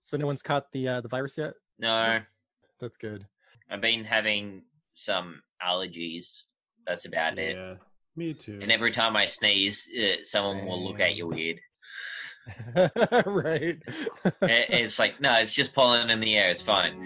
[0.00, 1.54] So no one's caught the uh, the virus yet.
[1.78, 2.20] No,
[2.80, 3.26] That's good.
[3.70, 6.42] I've been having some allergies.
[6.86, 7.56] That's about it.
[7.56, 7.74] Yeah,
[8.16, 8.58] me too.
[8.60, 11.60] And every time I sneeze, uh, someone will look at you weird.
[13.26, 13.78] right.
[14.42, 16.50] It- it's like, no, it's just pollen in the air.
[16.50, 16.98] It's fine.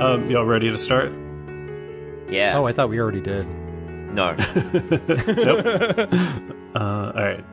[0.00, 1.12] Um, y'all ready to start?
[2.30, 2.56] Yeah.
[2.56, 3.46] oh, I thought we already did.
[4.14, 4.34] No.
[4.34, 5.66] nope.
[6.74, 7.44] Uh, all right.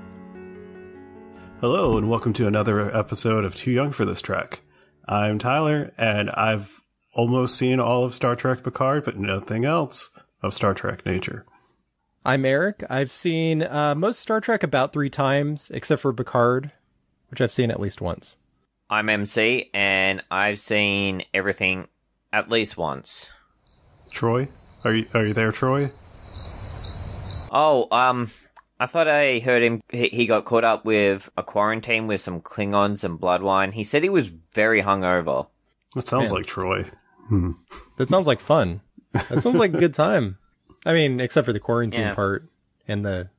[1.61, 4.61] Hello, and welcome to another episode of Too Young for This Trek.
[5.07, 6.81] I'm Tyler, and I've
[7.13, 10.09] almost seen all of Star Trek Picard, but nothing else
[10.41, 11.45] of Star Trek nature.
[12.25, 12.83] I'm Eric.
[12.89, 16.71] I've seen uh, most Star Trek about three times, except for Picard,
[17.29, 18.35] which I've seen at least once.
[18.89, 21.87] I'm MC, and I've seen everything
[22.33, 23.27] at least once.
[24.11, 24.47] Troy,
[24.83, 25.89] are you are you there, Troy?
[27.51, 28.29] Oh, um,
[28.79, 29.81] I thought I heard him.
[29.89, 33.71] He, he got caught up with a quarantine with some Klingons and blood wine.
[33.71, 35.47] He said he was very hungover.
[35.95, 36.39] That sounds Man.
[36.41, 36.85] like Troy.
[37.27, 37.51] Hmm.
[37.97, 38.81] That sounds like fun.
[39.13, 40.37] That sounds like a good time.
[40.85, 42.13] I mean, except for the quarantine Yeah.
[42.13, 42.47] part
[42.87, 43.29] and the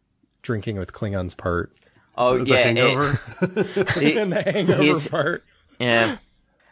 [0.43, 1.75] drinking with Klingons part
[2.17, 3.21] Oh The yeah, it- hangover.
[3.43, 5.45] it- and the hangover part.
[5.79, 6.17] yeah.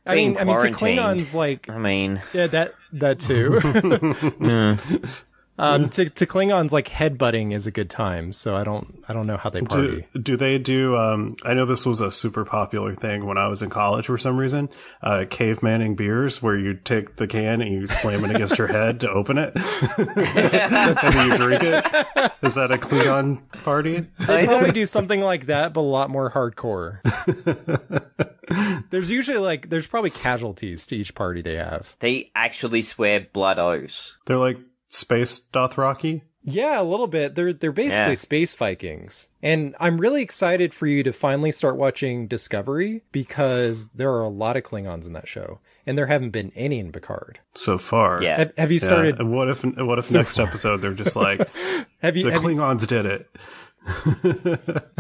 [0.05, 0.71] I mean, I mean, to.
[0.71, 3.51] Klingons, like I mean, yeah, that that too.
[3.61, 5.11] mm,
[5.59, 8.33] um, to to Klingons, like headbutting is a good time.
[8.33, 10.07] So I don't I don't know how they Do, party.
[10.21, 10.97] do they do?
[10.97, 14.19] Um, I know this was a super popular thing when I was in college for
[14.19, 14.69] some reason.
[15.03, 19.01] Uh, cavemanning beers, where you take the can and you slam it against your head
[19.01, 19.53] to open it,
[19.99, 22.33] and then you drink it.
[22.43, 24.07] Is that a Klingon party?
[24.27, 27.01] They probably do something like that, but a lot more hardcore.
[28.91, 31.95] there's usually like there's probably casualties to each party they have.
[32.01, 34.17] they actually swear blood oaths.
[34.27, 34.59] They're like
[34.89, 36.23] space Dothraki.
[36.49, 37.35] Yeah, a little bit.
[37.35, 38.15] They're they're basically Yeah.
[38.15, 39.27] space Vikings.
[39.43, 44.29] And I'm really excited for you to finally start watching Discovery because there are a
[44.29, 45.59] lot of Klingons in that show.
[45.85, 47.41] And there haven't been any in Picard.
[47.55, 48.39] So far, Yeah.
[48.39, 49.65] Have, have you started and what if?
[49.65, 51.41] What if next episode they're just like
[52.01, 53.29] have you, the have you Klingons did it?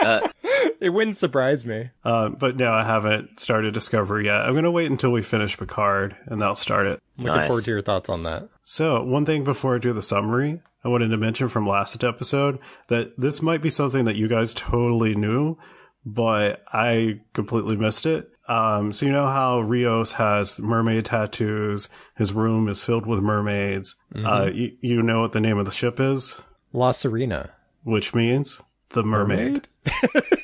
[0.00, 0.26] Uh,
[0.80, 1.90] it wouldn't surprise me.
[2.04, 4.42] Uh, but no, I haven't started Discovery yet.
[4.42, 7.00] I'm gonna wait until we finish Picard, and I'll start it.
[7.18, 7.46] Looking Nice.
[7.48, 8.48] forward to your thoughts on that.
[8.62, 12.58] So, one thing before I do the summary, I wanted to mention from last episode
[12.88, 15.58] that this might be something that you guys totally knew,
[16.06, 18.30] but I completely missed it.
[18.48, 23.94] Um, so you know how Rios has mermaid tattoos, his room is filled with mermaids.
[24.16, 26.40] Uh, you, you know what the name of the ship is,
[26.72, 27.50] La Serena.
[27.84, 29.68] which means the mermaid,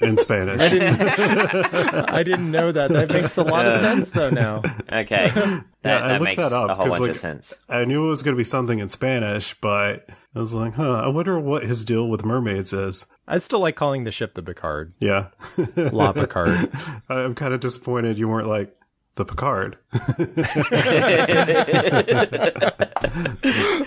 [0.00, 0.60] in Spanish.
[0.60, 2.90] I didn't know that.
[2.90, 4.62] That makes a lot of sense though now.
[4.92, 7.16] Okay, that, Yeah, I that looked makes that up, a whole 'cause, bunch like, of
[7.18, 7.52] sense.
[7.68, 11.02] I knew it was going to be something in Spanish, but I was like, huh,
[11.04, 13.06] I wonder what his deal with mermaids is.
[13.28, 14.94] I still like calling the ship the Picard.
[15.00, 15.28] Yeah.
[15.76, 16.70] La Picard.
[17.08, 18.74] I'm kind of disappointed you weren't like
[19.16, 19.78] the Picard.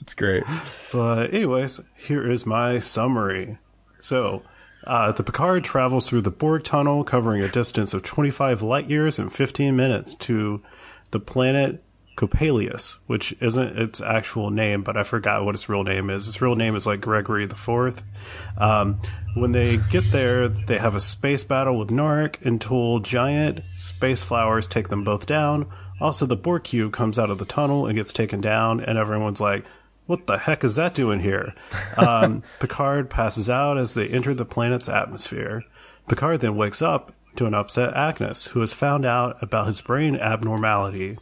[0.00, 0.44] It's great.
[0.92, 3.58] But anyways, here is my summary.
[4.00, 4.42] So,
[4.84, 9.18] uh, the Picard travels through the Borg tunnel, covering a distance of 25 light years
[9.18, 10.62] in 15 minutes to
[11.10, 11.82] the planet
[12.18, 16.26] Coppelius, which isn't its actual name, but I forgot what its real name is.
[16.26, 18.02] Its real name is like Gregory the Fourth.
[18.56, 18.96] Um,
[19.34, 24.66] when they get there, they have a space battle with Narek until giant space flowers
[24.66, 25.68] take them both down.
[26.00, 29.40] Also, the Borg cube comes out of the tunnel and gets taken down, and everyone's
[29.40, 29.64] like,
[30.08, 31.54] what the heck is that doing here?
[31.98, 35.64] Um, Picard passes out as they enter the planet's atmosphere.
[36.08, 40.16] Picard then wakes up to an upset Agnes, who has found out about his brain
[40.16, 41.18] abnormality.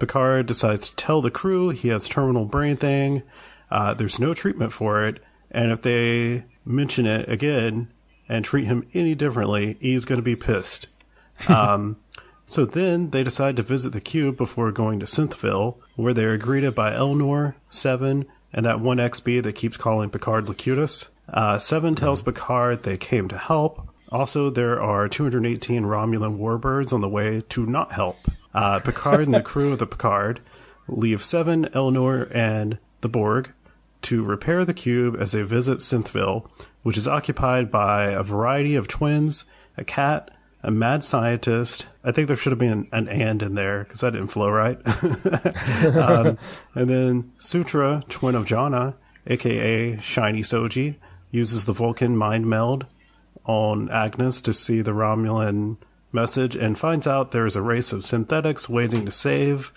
[0.00, 3.22] Picard decides to tell the crew he has terminal brain thing.
[3.70, 5.22] Uh, there's no treatment for it,
[5.52, 7.92] and if they mention it again
[8.28, 10.88] and treat him any differently, he's going to be pissed.
[11.48, 11.98] Um,
[12.46, 16.36] so then they decide to visit the cube before going to Synthville, where they are
[16.36, 21.08] greeted by Elnor, Seven, and that one XB that keeps calling Picard Locutus.
[21.28, 23.88] Uh, Seven tells Picard they came to help.
[24.12, 28.16] Also, there are 218 Romulan warbirds on the way to not help.
[28.54, 30.40] Uh, Picard and the crew of the Picard
[30.86, 33.52] leave Seven, Elnor, and the Borg
[34.02, 36.48] to repair the cube as they visit Synthville,
[36.84, 39.44] which is occupied by a variety of twins,
[39.76, 40.30] a cat,
[40.66, 41.86] a mad scientist.
[42.02, 44.50] I think there should have been an, an and in there because that didn't flow
[44.50, 44.78] right.
[45.96, 46.36] um,
[46.74, 48.96] and then Sutra, twin of Jana,
[49.28, 50.96] aka Shiny Soji,
[51.30, 52.84] uses the Vulcan mind meld
[53.44, 55.76] on Agnes to see the Romulan
[56.12, 59.72] message and finds out there is a race of synthetics waiting to save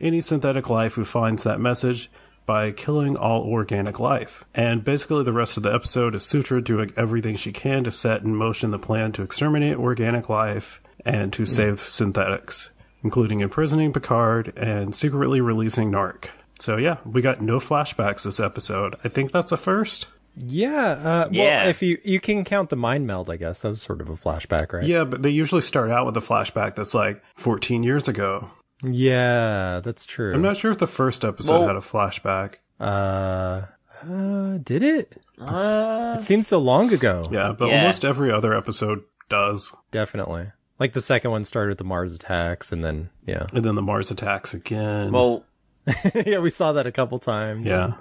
[0.00, 2.10] any synthetic life who finds that message
[2.46, 4.44] by killing all organic life.
[4.54, 8.22] And basically, the rest of the episode is Sutra doing everything she can to set
[8.22, 12.70] in motion the plan to exterminate organic life and to save synthetics,
[13.02, 16.30] including imprisoning Picard and secretly releasing Narek.
[16.58, 18.94] So, yeah, we got no flashbacks this episode.
[19.04, 20.08] I think that's a first.
[20.36, 20.72] Yeah,
[21.02, 21.62] uh, Yeah.
[21.62, 24.08] well, if you you can count the mind meld, I guess that was sort of
[24.08, 24.84] a flashback, right?
[24.84, 28.48] Yeah, but they usually start out with a flashback that's like 14 years ago.
[28.82, 30.34] Yeah, that's true.
[30.34, 32.56] I'm not sure if the first episode Well- had a flashback.
[32.80, 33.62] uh,
[34.08, 35.20] uh, did it?
[35.38, 37.26] Uh, It seems so long ago.
[37.30, 37.80] Yeah, but Yeah.
[37.80, 39.72] almost every other episode does.
[39.90, 40.52] Definitely.
[40.78, 43.82] Like the second one started with the Mars attacks, and then yeah, And then the
[43.82, 45.12] Mars attacks again.
[45.12, 45.44] well,
[46.26, 47.66] yeah, we saw that a couple times.
[47.66, 47.94] yeah.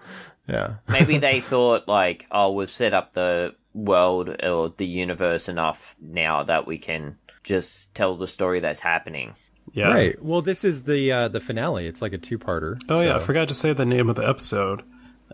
[0.47, 0.75] yeah.
[0.87, 6.43] maybe they thought like, oh, we've set up the world or the universe enough now
[6.43, 9.33] that we can just tell the story that's happening.
[9.73, 9.87] Yeah.
[9.93, 10.21] Right.
[10.23, 11.85] Well, this is the uh, the finale.
[11.87, 12.79] It's like a two parter.
[12.89, 13.15] Oh, yeah.
[13.15, 14.83] I forgot to say the name of the episode.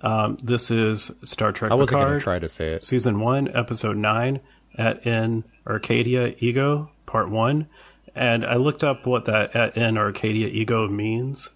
[0.02, 2.84] Um, this is Star Trek I wasn't gonna try to say it.
[2.84, 4.42] Season 1, Episode 9,
[4.78, 7.68] Et in Arcadia Ego, Part 1.
[8.14, 11.50] And I looked up what that Et in Arcadia Ego means.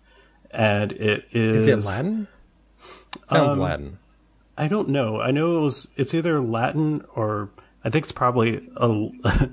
[0.52, 1.64] And it is.
[1.64, 2.28] Is it Latin?
[3.28, 4.00] Sounds Um, Latin.
[4.58, 5.20] I don't know.
[5.22, 5.90] I know it was.
[5.96, 7.50] It's either Latin or
[7.84, 9.10] I think it's probably a,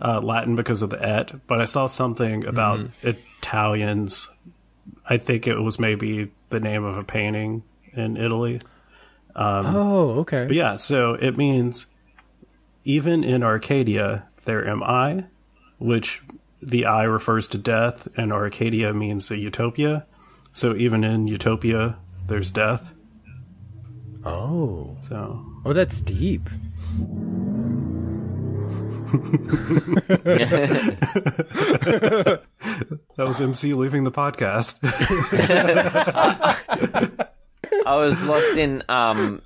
[0.00, 1.32] uh, Latin because of the et.
[1.46, 4.28] But I saw something about Italians.
[5.08, 7.62] I think it was maybe the name of a painting
[7.92, 8.60] in Italy.
[9.36, 10.46] oh, okay.
[10.46, 11.86] But yeah, so it means
[12.84, 15.26] even in Arcadia there am I,
[15.78, 16.22] which
[16.60, 20.06] the I refers to death, and Arcadia means a utopia.
[20.52, 22.92] So even in utopia, there's death.
[24.24, 26.48] oh, So oh, that's deep.
[33.16, 34.78] That was MC leaving the podcast.
[37.86, 39.42] I was lost in um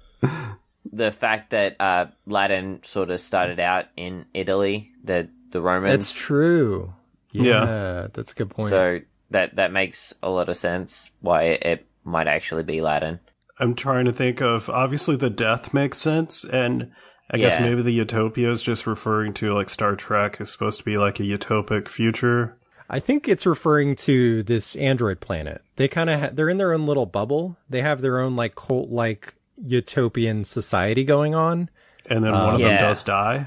[0.93, 5.93] the fact that uh Latin sort of started out in Italy, the the Romans.
[5.93, 6.95] That's true.
[7.31, 7.43] Yeah.
[7.43, 8.71] Yeah, that's a good point.
[8.71, 9.01] so
[9.31, 13.21] that that makes a lot of sense why it, it might actually be Latin.
[13.63, 16.91] I'm trying to think of obviously the death makes sense, and
[17.31, 17.67] I guess Yeah.
[17.67, 21.21] maybe the utopia is just referring to like Star Trek is supposed to be like
[21.21, 22.57] a utopic future.
[22.91, 25.63] I think it's referring to this android planet.
[25.77, 27.57] They kind of ha- they're in their own little bubble.
[27.71, 29.35] They have their own like cult like
[29.65, 31.71] utopian society going on.
[32.11, 33.47] And then one of them does die.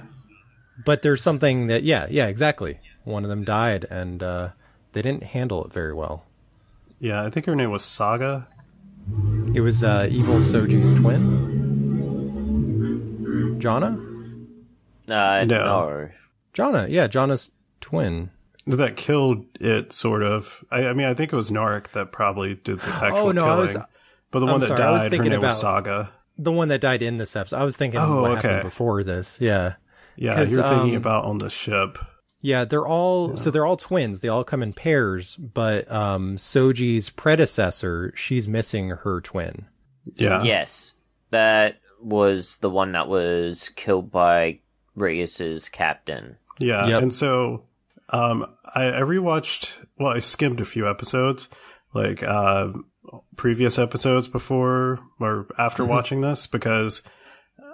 [0.85, 2.79] But there's something that yeah, yeah, exactly.
[3.03, 4.49] One of them died and uh
[4.93, 6.25] they didn't handle it very well.
[6.99, 8.47] Yeah, I think her name was Saga.
[9.53, 11.55] It was uh evil Soji's twin.
[13.59, 13.97] Jana?
[15.07, 15.45] Uh, No.
[15.45, 16.09] no.
[16.53, 18.31] Jana, yeah, Jana's twin.
[18.67, 20.63] That killed it, sort of.
[20.71, 23.43] I, I mean, I think it was Narek that probably did the actual Oh, no,
[23.43, 23.59] I killing.
[23.59, 23.77] was-
[24.31, 26.11] but the I'm one that sorry, I was died, her thinking name was about- Saga.
[26.37, 27.57] The one that died in this episode.
[27.57, 28.47] I was thinking Oh, what okay.
[28.49, 29.37] happened before this.
[29.39, 29.75] Yeah.
[30.17, 31.97] Yeah, you're thinking um, about on the ship.
[32.45, 34.21] Yeah, they're all so they're all twins.
[34.21, 39.65] They all come in pairs, but um Soji's predecessor, she's missing her twin.
[40.15, 40.43] Yeah.
[40.43, 40.93] Yes,
[41.31, 44.59] that was the one that was killed by
[44.95, 46.37] Rios's captain.
[46.59, 47.01] Yeah, Yep.
[47.01, 47.63] and so
[48.09, 48.45] um,
[48.75, 49.83] I, I rewatched.
[49.97, 51.49] Well, I skimmed a few episodes,
[51.95, 52.67] like uh,
[53.35, 57.01] previous episodes before or after watching this, because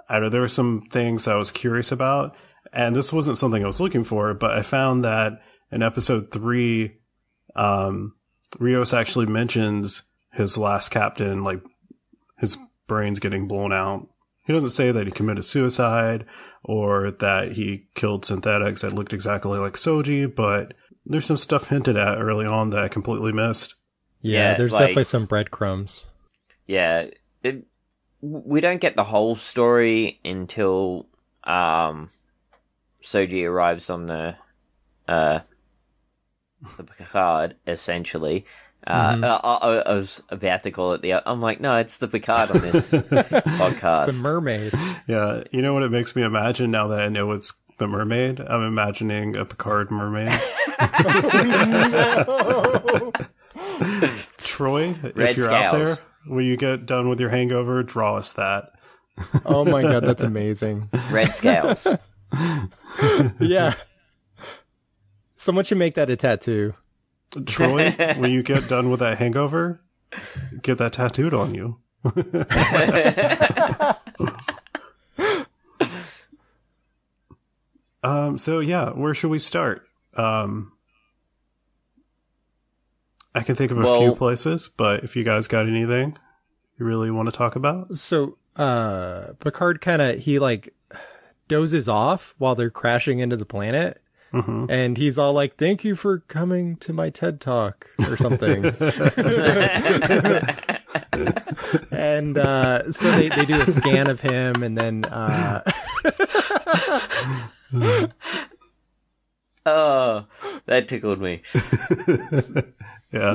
[0.08, 2.34] I don't know there were some things I was curious about,
[2.72, 6.96] and this wasn't something I was looking for, but I found that in episode three,
[7.54, 8.14] um,
[8.58, 10.02] Rios actually mentions
[10.32, 11.62] his last captain, like
[12.38, 14.08] his brains getting blown out.
[14.44, 16.24] He doesn't say that he committed suicide
[16.64, 20.74] or that he killed synthetics that looked exactly like Soji, but
[21.06, 23.74] there's some stuff hinted at early on that I completely missed.
[24.20, 26.04] Yeah, Yeah, there's like- definitely some breadcrumbs.
[26.66, 27.06] Yeah,
[27.42, 27.66] it,
[28.20, 31.06] we don't get the whole story until
[31.44, 32.10] um,
[33.02, 34.36] Soji arrives on the
[35.08, 35.40] uh,
[36.76, 38.44] the Picard, essentially.
[38.86, 39.24] Uh, Mm-hmm.
[39.24, 41.14] I, I, I was about to call it the.
[41.28, 44.06] I'm like, no, it's the Picard on this podcast.
[44.06, 44.72] The mermaid.
[45.06, 48.40] Yeah, you know what it makes me imagine now that I know it's the mermaid?
[48.40, 50.30] I'm imagining a Picard mermaid.
[54.38, 58.72] Troy, if you're out there, when you get done with your hangover, draw us that.
[59.44, 60.88] Oh my god, that's amazing.
[61.10, 61.86] Red scales.
[63.40, 63.74] Yeah.
[65.36, 66.74] Someone should make that a tattoo.
[67.46, 69.82] Troy, when you get done with that hangover,
[70.62, 71.78] get that tattooed on you.
[78.02, 79.86] um, so yeah, where should we start?
[80.16, 80.72] Um,
[83.34, 86.18] I can think of a few places, but if you guys got anything,
[86.78, 87.96] you really want to talk about?
[87.96, 90.74] So, uh, Picard kind of he like
[91.52, 93.98] dozes off while they're crashing into the planet.
[94.70, 98.64] And he's all like, "Thank you for coming to my TED talk" or something.
[101.92, 105.62] and uh, so they, they do a scan of him, and then uh,
[109.66, 110.24] Oh,
[110.66, 111.42] that tickled me.
[113.12, 113.34] Yeah.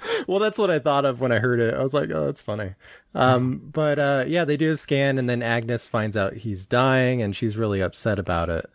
[0.26, 1.74] well, that's what I thought of when I heard it.
[1.74, 2.74] I was like, "Oh, that's funny."
[3.14, 7.22] Um, but uh, yeah, they do a scan, and then Agnes finds out he's dying,
[7.22, 8.70] and she's really upset about it.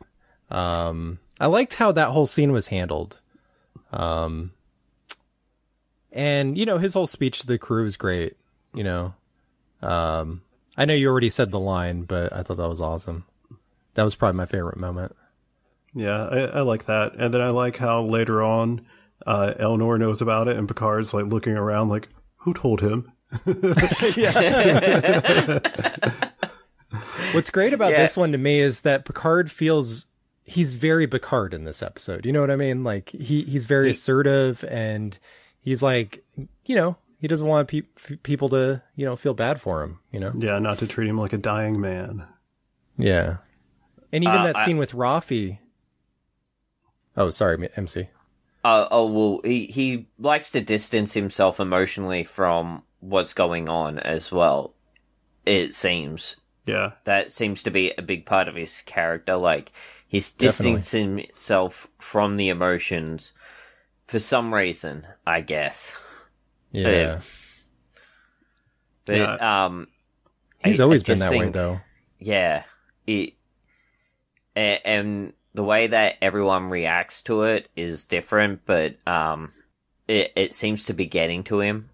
[0.49, 3.19] Um, I liked how that whole scene was handled.
[3.91, 4.51] Um,
[6.11, 8.37] and you know, his whole speech to the crew is great.
[8.73, 9.13] You know,
[9.81, 10.41] um,
[10.77, 13.25] I know you already said the line, but I thought that was awesome.
[13.95, 15.15] That was probably my favorite moment.
[15.93, 17.13] Yeah, I, I like that.
[17.15, 18.85] And then I like how later on,
[19.25, 23.11] uh, Elnor knows about it and Picard's like looking around like, who told him?
[27.33, 28.01] What's great about Yeah.
[28.03, 30.05] this one to me is that Picard feels
[30.43, 32.25] he's very Picard in this episode.
[32.25, 32.83] You know what I mean?
[32.83, 35.17] Like he he's very assertive and
[35.59, 36.23] he's like,
[36.65, 37.81] you know, he doesn't want pe-
[38.21, 40.31] people to, you know, feel bad for him, you know?
[40.37, 42.27] Yeah, not to treat him like a dying man.
[42.97, 43.37] Yeah.
[44.11, 45.57] And even Uh, that I- scene with Rafi.
[47.17, 48.09] Oh, sorry, MC.
[48.63, 54.31] Uh, oh well, he he likes to distance himself emotionally from what's going on as
[54.31, 54.73] well.
[55.45, 56.91] It seems Yeah.
[57.03, 59.35] that seems to be a big part of his character.
[59.35, 59.71] Like
[60.07, 60.77] he's Definitely.
[60.77, 63.33] distancing himself from the emotions
[64.07, 65.97] for some reason, I guess.
[66.71, 66.89] Yeah.
[66.89, 67.19] Yeah.
[69.05, 69.65] But Yeah.
[69.65, 69.87] um,
[70.63, 71.81] He's I- I always been just that way though.
[72.19, 72.63] Yeah,
[73.05, 73.33] it
[74.55, 79.51] and, and the way that everyone reacts to it is different, but um,
[80.07, 81.89] it it seems to be getting to him.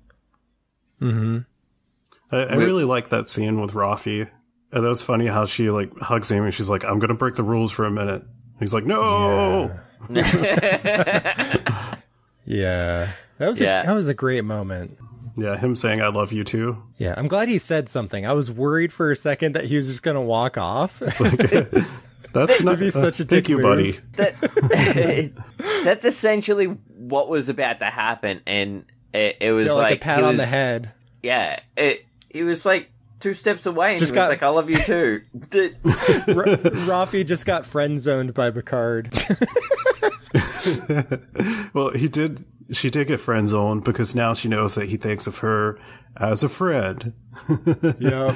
[1.01, 1.39] Mm-hmm.
[2.31, 4.29] I, I really like that scene with Rafi.
[4.71, 7.15] And that was funny how she like hugs him and she's like, I'm going to
[7.15, 8.21] break the rules for a minute.
[8.59, 9.71] He's like, no.
[10.09, 11.57] Yeah.
[12.45, 13.11] yeah.
[13.39, 13.81] That was Yeah.
[13.81, 14.97] a, that was a great moment.
[15.35, 16.83] Yeah, him saying, I love you too.
[16.97, 18.25] Yeah, I'm glad he said something.
[18.25, 21.01] I was worried for a second that he was just gonna walk off.
[22.33, 23.63] That's not be such a Thank dick you, move.
[23.63, 24.00] buddy.
[24.13, 25.33] That
[25.83, 30.01] that's essentially what was about to happen, and it, it was You know, like, like,
[30.01, 30.91] a pat he on the head.
[31.24, 34.50] Yeah, it he was like two steps away, and Just he was got- like, "I
[34.50, 35.75] love you too." The-
[36.27, 36.45] R-
[37.05, 39.12] Rafi just got friend zoned by Picard.
[41.74, 42.45] Well, he did.
[42.71, 45.79] She did get friend zoned because now she knows that he thinks of her
[46.17, 47.13] as a friend,
[48.00, 48.36] yep.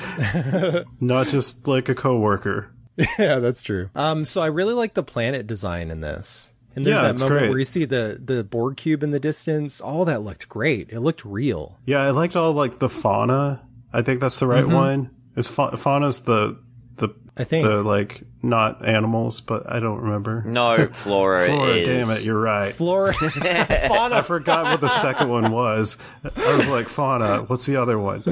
[1.00, 2.71] not just like a coworker.
[3.19, 3.89] yeah, that's true.
[3.95, 6.47] Um, so I really like the planet design in this.
[6.75, 7.50] And there's Yeah, that it's moment great.
[7.50, 9.79] where you see the the Borg cube in the distance.
[9.79, 10.89] All that looked great.
[10.89, 11.79] It looked real.
[11.85, 13.62] Yeah, I liked all like the fauna.
[13.91, 15.12] I think that's the right one.
[15.35, 16.59] Is fa- fauna's the
[16.95, 17.63] the I think.
[17.63, 20.43] the like not animals, but I don't remember.
[20.47, 22.73] no, Flora, Flora, is damn it, you're right.
[22.73, 23.13] Flora,
[23.88, 24.15] fauna.
[24.17, 25.97] I forgot what the second one was.
[26.23, 27.43] I was like, fauna.
[27.43, 28.23] What's the other one?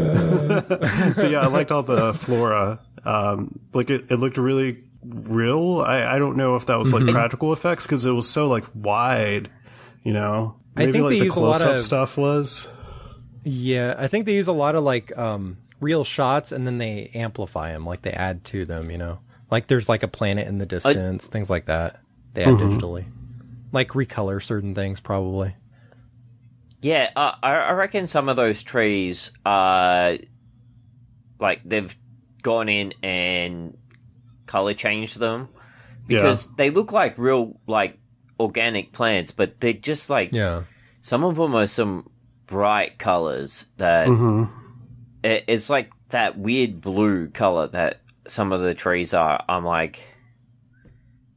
[1.13, 2.79] so yeah, I liked all the flora.
[3.05, 5.81] Um, like it, it looked really real.
[5.81, 7.13] I, I don't know if that was like Mm-hmm.
[7.13, 9.49] practical effects because it was so like wide.
[10.03, 12.69] You know, I think like they the use a lot close up of- stuff was.
[13.43, 17.09] Yeah, I think they use a lot of like um real shots and then they
[17.15, 18.91] amplify them, like they add to them.
[18.91, 21.99] You know, like there's like a planet in the distance, things like that.
[22.35, 23.05] They add digitally,
[23.71, 25.55] like recolor certain things, probably.
[26.83, 30.17] Yeah, uh, I, I reckon some of those trees are
[31.39, 31.95] like they've
[32.41, 33.77] gone in and
[34.45, 35.49] color changed them
[36.07, 37.97] because they look like real like
[38.39, 40.63] organic plants, but they're just like Yeah.
[41.01, 42.09] some of them are some
[42.47, 44.45] bright colors that hmm
[45.23, 49.43] it, it's like that weird blue color that some of the trees are.
[49.47, 50.01] I'm like,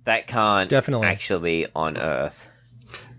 [0.04, 1.06] that can't Definitely.
[1.06, 2.49] actually be on Earth.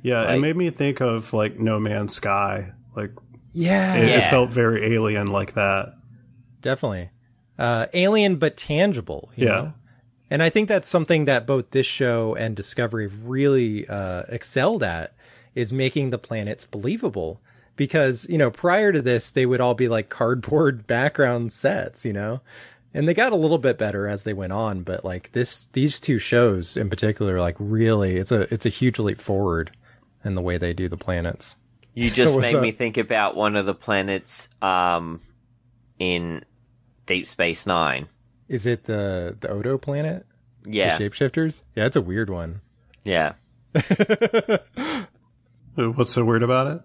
[0.02, 2.74] Yeah, it made me think of like No Man's Sky.
[2.96, 3.12] Like
[3.54, 5.94] Yeah, it, it felt very alien like that.
[6.62, 7.10] definitely.
[7.58, 9.30] Uh, alien but tangible.
[9.36, 9.54] you Yeah.
[9.54, 9.74] know?
[10.30, 15.14] And I think that's something that both this show and Discovery really uh, excelled at
[15.54, 17.40] is making the planets believable.
[17.76, 22.14] Because, you know, prior to this, they would all be like cardboard background sets, you
[22.14, 22.42] know?
[22.94, 26.00] And they got a little bit better as they went on, but like this, these
[26.00, 29.72] two shows in particular, like really, it's a, it's a huge leap forward
[30.24, 31.58] in the way they do the planets.
[31.94, 35.22] You just What's made me think about one of the planets um,
[36.00, 36.44] in
[37.06, 38.08] Deep Space Nine.
[38.48, 40.26] Is it the, the Odo planet?
[40.68, 41.62] Yeah, The shapeshifters?
[41.76, 42.62] Yeah, it's a weird one.
[43.04, 43.34] yeah.
[45.76, 46.82] What's so weird about it?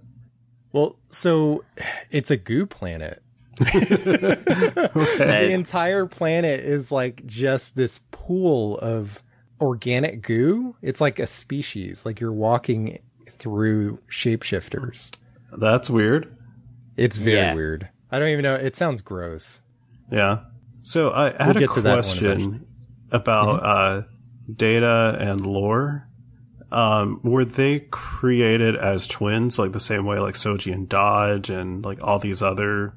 [0.72, 1.64] Well, so
[2.10, 3.22] it's a goo planet.
[3.60, 9.22] The entire planet is like just this pool of
[9.60, 10.76] organic goo.
[10.82, 12.98] It's like a species, like you're walking
[13.28, 15.10] through shapeshifters.
[15.56, 16.36] That's weird.
[16.96, 17.54] It's very Yeah.
[17.54, 17.88] weird.
[18.10, 18.54] I don't even know.
[18.56, 19.60] It sounds gross.
[20.10, 20.40] Yeah.
[20.82, 22.66] So I I had We'll a get to that one question
[23.10, 24.02] about uh,
[24.54, 26.06] data and lore.
[26.72, 31.84] Um, were they created as twins, like the same way like Soji and Dahj and
[31.84, 32.94] like all these other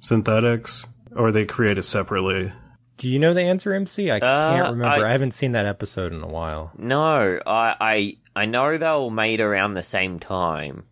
[0.00, 2.52] synthetics, or were they created separately?
[2.96, 4.10] Do you know the answer, MC?
[4.10, 5.04] I can't Uh, remember.
[5.04, 6.72] I, I- haven't seen that episode in a while.
[6.78, 10.84] No, I, I I know they were made around the same time.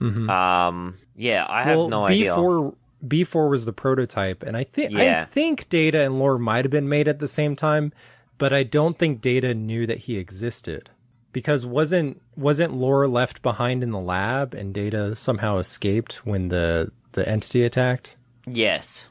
[0.00, 0.28] Mhm.
[0.30, 2.34] Um, yeah, I have well, no B idea.
[2.34, 6.64] four B four was the prototype, and I think I think Data and Lore might
[6.64, 7.92] have been made at the same time,
[8.38, 10.90] but I don't think Data knew that he existed
[11.32, 16.90] because wasn't wasn't Lore left behind in the lab, and Data somehow escaped when the
[17.12, 18.16] the entity attacked.
[18.46, 19.06] Yes.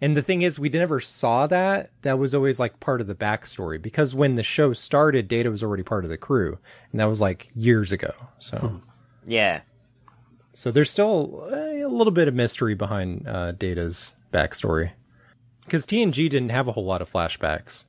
[0.00, 1.90] And the thing is, we never saw that.
[2.02, 5.62] That was always like part of the backstory because when the show started, Data was
[5.62, 6.58] already part of the crew,
[6.92, 8.14] and that was like years ago.
[8.38, 8.58] So.
[8.58, 8.76] Hmm.
[9.26, 9.60] Yeah.
[10.58, 14.90] So there's still a little bit of mystery behind uh, Data's backstory.
[15.64, 17.84] Because TNG didn't have a whole lot of flashbacks.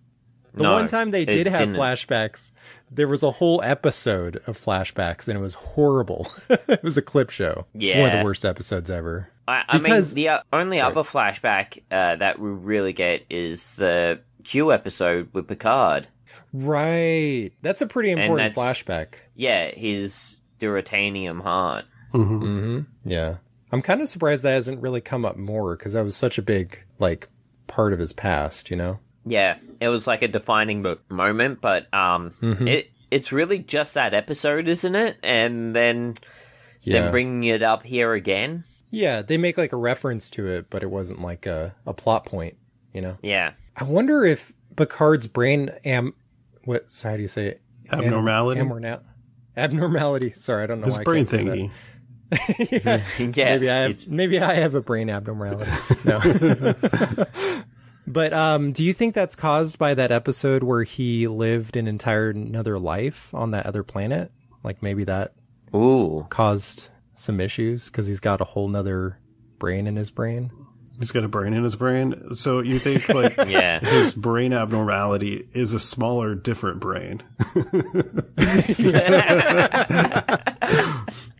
[0.54, 1.78] The No, one time they did have didn't.
[1.78, 2.52] flashbacks,
[2.92, 6.32] there was a whole episode of flashbacks, and it was horrible.
[6.50, 7.66] it was a clip show.
[7.74, 9.32] It's one of the worst episodes ever.
[9.48, 14.20] I, I mean, the uh, only other flashback uh, that we really get is the
[14.44, 16.08] Q episode with Picard.
[16.54, 17.50] Right.
[17.64, 19.16] That's a pretty important flashback.
[19.34, 21.86] Yeah, his Duratanium heart.
[22.12, 23.36] Hmm Yeah.
[23.72, 26.42] I'm kind of surprised that hasn't really come up more because that was such a
[26.42, 27.30] big, like,
[27.68, 29.00] part of his past, you know?
[29.26, 32.68] Yeah, it was like a defining mo- moment, but um, Mm-hmm.
[32.68, 35.18] it it's really just that episode, isn't it?
[35.24, 36.14] And then
[36.82, 37.02] Yeah.
[37.02, 38.64] then bringing it up here again.
[38.92, 42.26] Yeah, they make like a reference to it, but it wasn't like a, a plot
[42.26, 42.56] point,
[42.94, 43.18] you know?
[43.22, 46.14] Yeah, I wonder if Picard's brain am
[46.64, 47.62] what so how do you say it?
[47.92, 48.62] Abnormality?
[48.62, 49.02] Abnormal-
[49.58, 50.32] abnormality.
[50.34, 51.56] Sorry, I don't know His why I brain can't say that.
[51.58, 51.72] thingy.
[52.32, 53.56] Yeah, yeah.
[53.56, 55.72] maybe I it's- have maybe I have a brain abnormality.
[56.06, 56.76] No.
[58.08, 62.30] but um do you think that's caused by that episode where he lived an entire
[62.30, 64.32] another life on that other planet?
[64.64, 65.34] Like maybe that
[65.76, 69.20] Ooh, caused some issues because he's got a whole nother
[69.60, 70.52] brain in his brain.
[71.00, 72.34] He's got a brain in his brain.
[72.34, 73.80] So you think like yeah.
[73.80, 77.24] his brain abnormality is a smaller, different brain.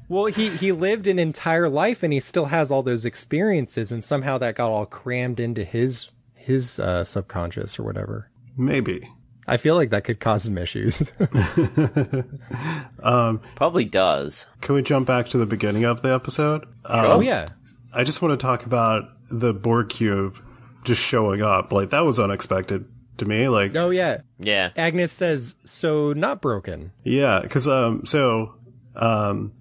[0.10, 4.04] Well, he he lived an entire life and he still has all those experiences and
[4.04, 8.32] somehow that got all crammed into his his uh, subconscious or whatever.
[8.58, 9.08] Maybe.
[9.48, 11.02] I feel like that could cause some issues.
[13.00, 14.46] Probably does.
[14.62, 16.66] Can we jump back to the beginning of the episode?
[16.86, 17.48] Um, oh yeah.
[17.94, 20.44] I just want to talk about the Borg cube
[20.84, 21.72] just showing up.
[21.72, 22.86] Like that was unexpected
[23.18, 23.48] to me.
[23.48, 24.22] Like Oh yeah.
[24.40, 24.72] Yeah.
[24.76, 26.92] Agnes says so not broken.
[27.04, 28.56] yeah, because um, so
[28.96, 29.54] um,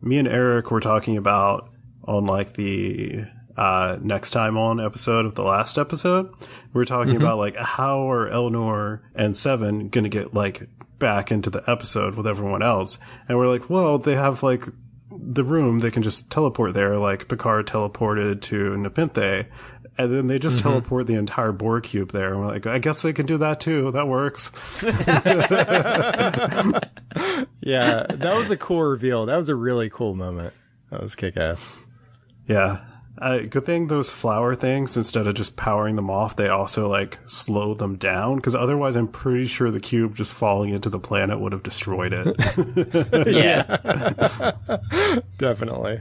[0.00, 1.70] me and Eric were talking about
[2.04, 3.24] on like the
[3.56, 6.30] uh next time on episode of the last episode.
[6.72, 11.50] We are talking about like how are Elnor and Seven gonna get like back into
[11.50, 14.64] the episode with everyone else, and we're like, well, they have like
[15.10, 15.80] the room.
[15.80, 16.96] They can just teleport there.
[16.96, 19.46] Like picard teleported to nepenthe
[19.98, 22.30] and then they just teleport the entire Borg cube there.
[22.32, 23.90] And we're like, I guess they can do that too.
[23.90, 24.50] That works.
[27.60, 29.26] Yeah, that was a cool reveal.
[29.26, 30.54] That was a really cool moment.
[30.90, 31.76] That was kick ass.
[32.46, 32.78] Yeah.
[33.20, 37.18] Uh, good thing those flower things, instead of just powering them off, they also like
[37.26, 38.36] slow them down.
[38.36, 42.12] Because otherwise, I'm pretty sure the cube just falling into the planet would have destroyed
[42.14, 43.26] it.
[43.34, 44.52] Yeah.
[45.36, 46.00] Definitely.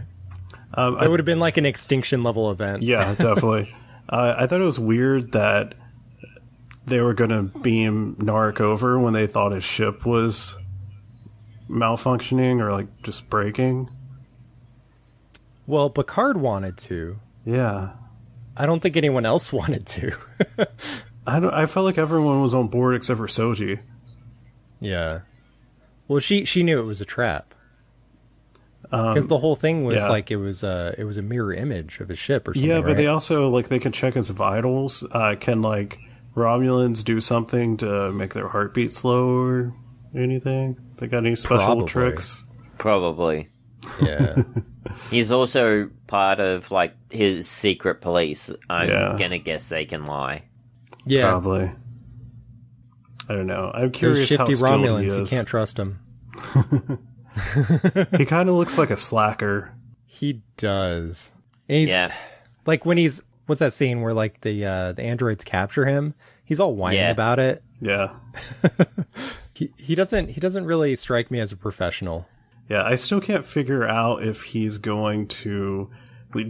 [0.75, 2.83] um, It would have been like an extinction level event.
[2.83, 3.73] yeah, definitely.
[4.09, 5.75] Uh, I thought it was weird that
[6.85, 10.57] they were going to beam Narek over when they thought his ship was
[11.69, 13.89] malfunctioning or like just breaking.
[15.65, 17.19] Well, Picard wanted to.
[17.43, 17.91] Yeah.
[18.55, 20.13] I don't think anyone else wanted to.
[21.27, 23.81] I, don't, I felt like everyone was on board except for Soji.
[24.79, 25.21] yeah.
[26.07, 27.53] Well, she she knew it was a trap
[28.91, 30.07] Um, because the whole thing was yeah.
[30.07, 32.69] like it was a it was a mirror image of a ship or something.
[32.69, 35.03] Yeah, but they also like they can check his vitals.
[35.11, 35.99] Uh, can like
[36.35, 39.73] Romulans do something to make their heartbeat slow or
[40.15, 40.77] anything?
[40.97, 41.87] They got any special Probably.
[41.87, 42.45] tricks?
[42.77, 43.49] Probably.
[44.01, 44.43] yeah.
[45.11, 48.49] He's also part of like his secret police.
[48.69, 49.15] I'm Yeah.
[49.19, 50.43] gonna guess they can lie.
[51.05, 51.27] Yeah.
[51.27, 51.71] Probably.
[53.29, 53.71] I don't know.
[53.73, 55.99] I'm Those curious how shifty skilled Romulans, he you can't trust them.
[58.17, 59.73] he kind of looks like a slacker.
[60.05, 61.31] He does.
[61.69, 62.13] And he's Yeah.
[62.65, 66.13] like when he's what's that scene where like the uh the androids capture him?
[66.43, 67.11] He's all whining Yeah.
[67.11, 67.63] about it.
[67.81, 68.13] Yeah.
[69.53, 72.27] He he doesn't he doesn't really strike me as a professional.
[72.69, 75.89] Yeah, I still can't figure out if he's going to.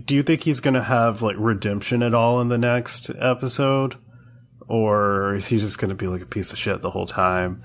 [0.05, 3.95] Do you think he's going to have like redemption at all in the next episode,
[4.67, 7.63] or is he just going to be like a piece of shit the whole time?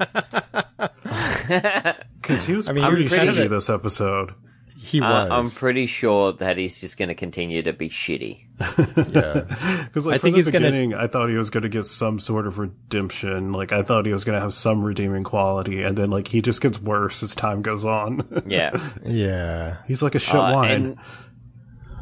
[2.22, 4.34] Because he was I mean, he pretty was kind of shitty a- this episode.
[4.76, 8.46] He Uh, I'm pretty sure that he's just going to continue to be shitty.
[9.14, 9.84] yeah.
[9.84, 11.68] Because like I from think the he's gonna- beginning, I thought he was going to
[11.68, 13.52] get some sort of redemption.
[13.52, 16.42] Like I thought he was going to have some redeeming quality, and then like he
[16.42, 18.26] just gets worse as time goes on.
[18.46, 18.72] Yeah.
[19.04, 19.76] Yeah.
[19.86, 20.70] he's like a shit Uh, wine.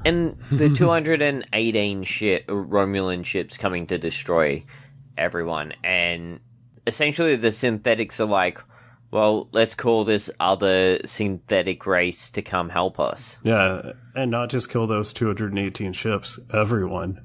[0.04, 4.64] and, and the 218 ship, Romulan ships coming to destroy
[5.18, 5.74] everyone.
[5.84, 6.40] And
[6.86, 8.58] essentially, the synthetics are like,
[9.10, 13.36] well, let's call this other synthetic race to come help us.
[13.42, 17.20] Yeah, and not just kill those 218 ships, everyone.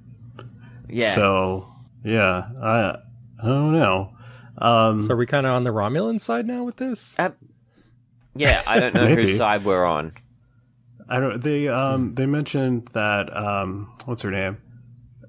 [0.89, 1.13] Yeah.
[1.13, 1.67] So,
[2.03, 2.97] yeah, I
[3.41, 4.11] I don't know.
[4.57, 7.15] Um, So are we kind of on the Romulan side now with this?
[7.19, 7.31] Uh,
[8.35, 10.13] yeah, I don't know whose side we're on.
[11.07, 11.41] I don't.
[11.41, 14.57] They um they mentioned that um what's her name?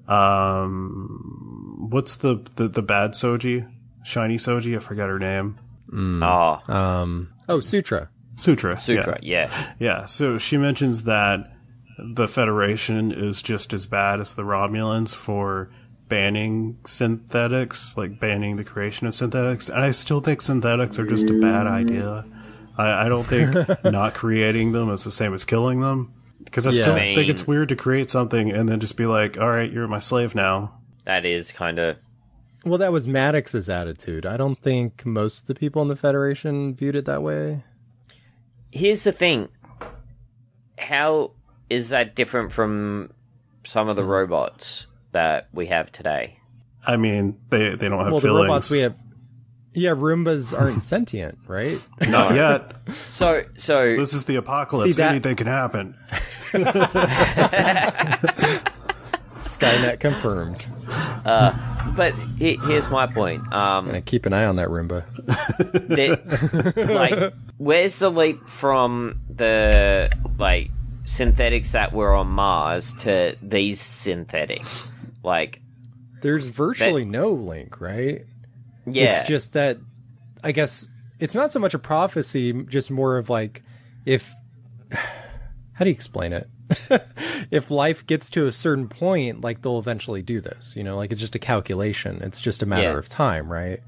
[0.09, 3.71] Um, what's the the, the bad Soji?
[4.05, 4.77] Shiny Soji?
[4.77, 5.59] I forgot her name.
[5.93, 7.29] Oh, Um.
[7.49, 8.09] Oh, Sutra.
[8.35, 8.77] Sutra.
[8.79, 9.49] Sutra, Yeah.
[9.51, 9.73] yeah.
[9.79, 10.05] yeah.
[10.07, 11.53] So she mentions that
[11.99, 15.71] the Federation is just as bad as the Romulans for
[16.09, 19.69] banning synthetics, like banning the creation of synthetics.
[19.69, 22.25] And I still think synthetics are just a bad idea.
[22.77, 26.13] I, I don't think not creating them is the same as killing them.
[26.45, 26.83] Because I Yeah.
[26.83, 29.71] still I think it's weird to create something and then just be like, all right,
[29.73, 30.79] you're my slave now.
[31.05, 31.97] That is kind of.
[32.67, 34.27] Well, that was Maddox's attitude.
[34.27, 37.63] I don't think most of the people in the Federation viewed it that way.
[38.73, 39.49] Here's the thing.
[40.77, 41.31] How
[41.71, 43.13] is that different from
[43.65, 44.11] some of the mm-hmm.
[44.11, 46.41] robots that we have today?
[46.85, 48.23] I mean, they, they don't have well, feelings.
[48.23, 48.97] the robots we have.
[49.73, 51.81] Yeah, Roombas aren't sentient, right?
[52.09, 52.73] Not yet.
[53.09, 54.97] So, so This is the apocalypse.
[54.97, 55.97] See, that- Anything can happen.
[59.47, 60.67] Skynet confirmed.
[61.25, 61.53] Uh,
[61.97, 63.41] but he, here's my point.
[63.53, 65.05] Um, Gonna keep an eye on that Roomba.
[65.89, 70.71] that, like, where's the leap from the like
[71.05, 74.89] synthetics that were on Mars to these synthetics?
[75.23, 75.61] Like,
[76.23, 78.25] There's virtually no link, right?
[78.87, 79.79] yeah, It's just that
[80.45, 83.63] I guess it's not so much a prophecy, just more of like
[84.05, 84.33] if
[84.93, 86.49] how do you explain it?
[87.51, 91.13] if life gets to a certain point, like they'll eventually do this, you know, like
[91.13, 92.21] it's just a calculation.
[92.23, 92.99] It's just a matter Yeah.
[92.99, 93.81] of time, right?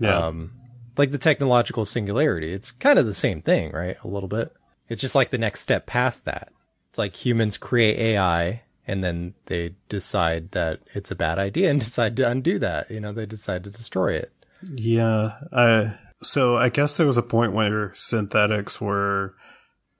[0.00, 0.26] Yeah.
[0.26, 0.52] Um
[0.96, 2.52] like the technological singularity.
[2.52, 3.96] It's kind of the same thing, right?
[4.02, 4.52] A little bit.
[4.88, 6.48] It's just like the next step past that.
[6.90, 11.80] It's like humans create AI and then they decide that it's a bad idea and
[11.88, 12.90] decide to undo that.
[12.90, 14.32] You know, they decide to destroy it.
[14.62, 15.32] Yeah.
[15.52, 19.34] I, so I guess there was a point where synthetics were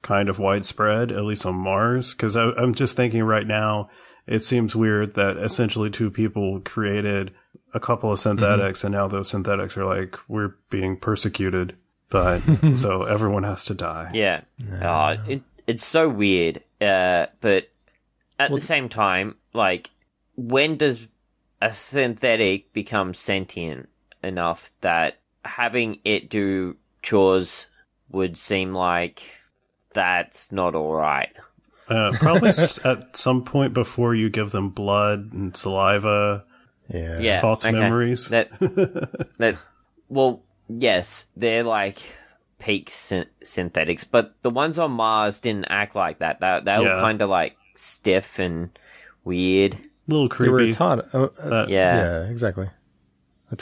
[0.07, 2.15] kind of widespread, at least on Mars.
[2.15, 3.91] Because I'm just thinking right now,
[4.27, 7.33] it seems weird that essentially two people created
[7.75, 11.77] a couple of synthetics, and now those synthetics are like we're being persecuted.
[12.09, 12.41] But
[12.75, 14.11] so everyone has to die.
[14.59, 14.91] yeah.
[14.91, 16.63] Uh, it, it's so weird.
[16.81, 17.69] Uh, but
[18.39, 19.91] at the same time, like,
[20.37, 21.09] when does
[21.61, 23.89] a synthetic become sentient
[24.23, 27.67] enough that having it do chores
[28.11, 29.23] would seem like
[29.97, 31.33] that's not all right?
[31.89, 36.45] Uh, probably s- at some point before you give them blood and saliva.
[36.93, 37.19] Yeah.
[37.19, 37.77] Yeah, False okay.
[37.77, 38.29] memories.
[38.29, 38.51] That
[39.39, 39.57] that
[40.09, 41.99] well, yes, they're like
[42.59, 46.39] peak syn- synthetics, but the ones on Mars didn't act like that.
[46.41, 48.71] They they were kind of like stiff and
[49.25, 49.75] weird.
[49.75, 49.79] A
[50.13, 50.79] little They were creepy.
[50.79, 51.97] auton- uh, That- Yeah.
[51.97, 52.69] yeah, exactly.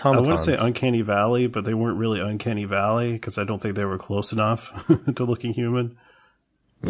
[0.02, 3.60] I want to say Uncanny Valley, but they weren't really Uncanny Valley because I don't
[3.60, 4.72] think they were close enough
[5.16, 5.98] to looking human.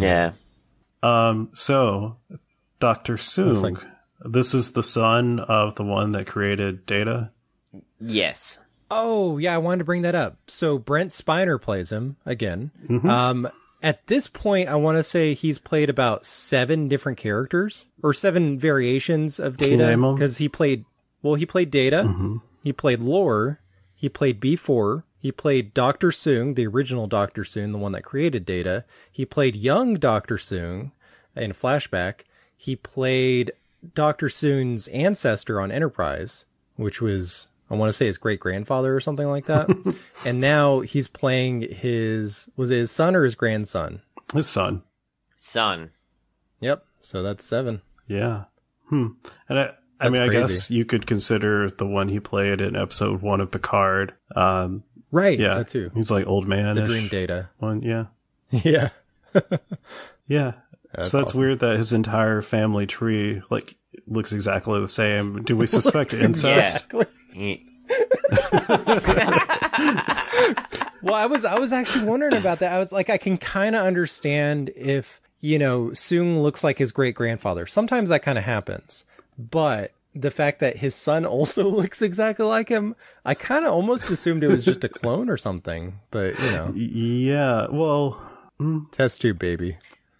[0.02, 0.33] Yeah.
[1.02, 2.16] Um, so
[2.80, 3.78] Doctor Soong, like-
[4.24, 7.30] this is the son of the one that created Data.
[8.00, 8.59] Yes.
[8.90, 10.38] Oh, yeah, I wanted to bring that up.
[10.46, 12.70] So Brent Spiner plays him again.
[13.09, 13.48] Um,
[13.83, 18.59] at this point, I want to say he's played about seven different characters or seven
[18.59, 20.85] variations of Data because he played.
[21.22, 22.02] Well, he played Data.
[22.62, 23.61] He played Lore.
[23.94, 25.02] He played B4.
[25.24, 28.84] He played Doctor Soong, the original Doctor Soong, the one that created Data.
[29.10, 30.90] He played young Doctor Soong
[31.34, 32.24] in flashback.
[32.54, 33.50] He played
[33.94, 36.44] Doctor Soong's ancestor on Enterprise,
[36.76, 39.96] which was I want to say his great grandfather or something like that.
[40.26, 44.02] and now he's playing his was it his son or his grandson?
[44.34, 44.82] His son.
[45.38, 45.92] Son.
[46.60, 46.84] Yep.
[47.00, 47.80] So that's seven.
[48.06, 48.44] Yeah.
[48.90, 49.12] Hmm.
[49.48, 49.62] And I,
[49.98, 53.40] I That's mean, I guess you could consider the one he played in episode one
[53.40, 54.12] of Picard.
[54.37, 54.84] Um,
[55.14, 55.38] Right.
[55.38, 55.92] yeah, That too.
[55.94, 56.74] He's like old man.
[56.74, 57.48] The dream data.
[57.59, 57.83] one.
[57.83, 58.07] Yeah.
[58.50, 58.88] yeah.
[60.27, 60.53] Yeah.
[60.92, 61.40] That's so that's awesome.
[61.40, 63.77] weird that his entire family tree like
[64.09, 65.42] looks exactly the same.
[65.44, 66.92] Do we suspect incest?
[67.35, 67.57] Yeah.
[71.03, 72.72] Well, I was I was actually wondering about that.
[72.72, 76.92] I was like, I can kind of understand if you know Soong looks like his
[76.92, 77.66] great grandfather.
[77.66, 79.05] Sometimes that kind of happens,
[79.38, 84.11] but the fact that his son also looks exactly like him, I kind of almost
[84.11, 86.00] assumed it was just a clone or something.
[86.11, 87.66] But you know, Yeah.
[87.70, 88.20] Well,
[88.92, 89.77] test tube baby.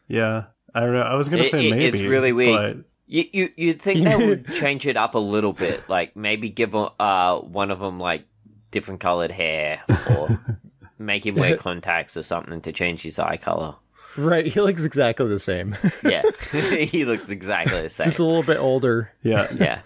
[0.09, 0.45] yeah.
[0.77, 1.03] I don't know.
[1.03, 2.01] I was gonna It- say it- maybe.
[2.01, 2.85] it's really weird.
[3.07, 6.75] You you you'd think they would change it up a little bit, like maybe give
[6.75, 8.25] uh one of them like
[8.73, 10.41] different colored hair, or
[10.99, 13.77] make him wear contacts or something to change his eye color.
[14.17, 16.23] Right, he looks exactly the same, Yeah,
[16.53, 18.05] he looks exactly the same.
[18.05, 19.11] just a little bit older.
[19.23, 19.49] Yeah.
[19.55, 19.81] yeah,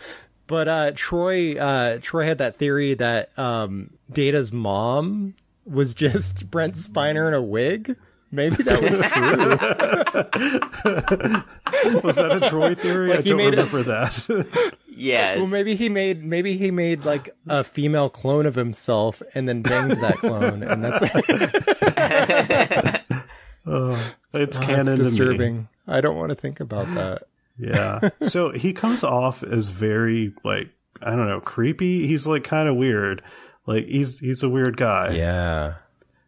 [0.46, 6.74] But uh, Troy, uh, Troy had that theory that um, Data's mom was just Brent
[6.74, 7.96] Spiner in a wig.
[8.30, 9.00] Maybe that was
[11.80, 12.00] true.
[12.02, 13.12] Was that a Troy theory?
[13.14, 14.74] I he don't made it- remember that.
[14.94, 15.36] yeah.
[15.36, 19.62] well, maybe he made maybe he made like a female clone of himself and then
[19.62, 21.00] banged that clone, and that's,
[24.32, 24.98] it's that's canon to me.
[24.98, 25.68] disturbing.
[25.86, 27.24] I don't want to think about that.
[27.60, 28.10] Yeah.
[28.22, 30.68] So he comes off as very like
[31.02, 32.06] I don't know, creepy.
[32.06, 33.20] He's like kind of weird.
[33.66, 35.14] Like he's he's a weird guy.
[35.14, 35.74] Yeah.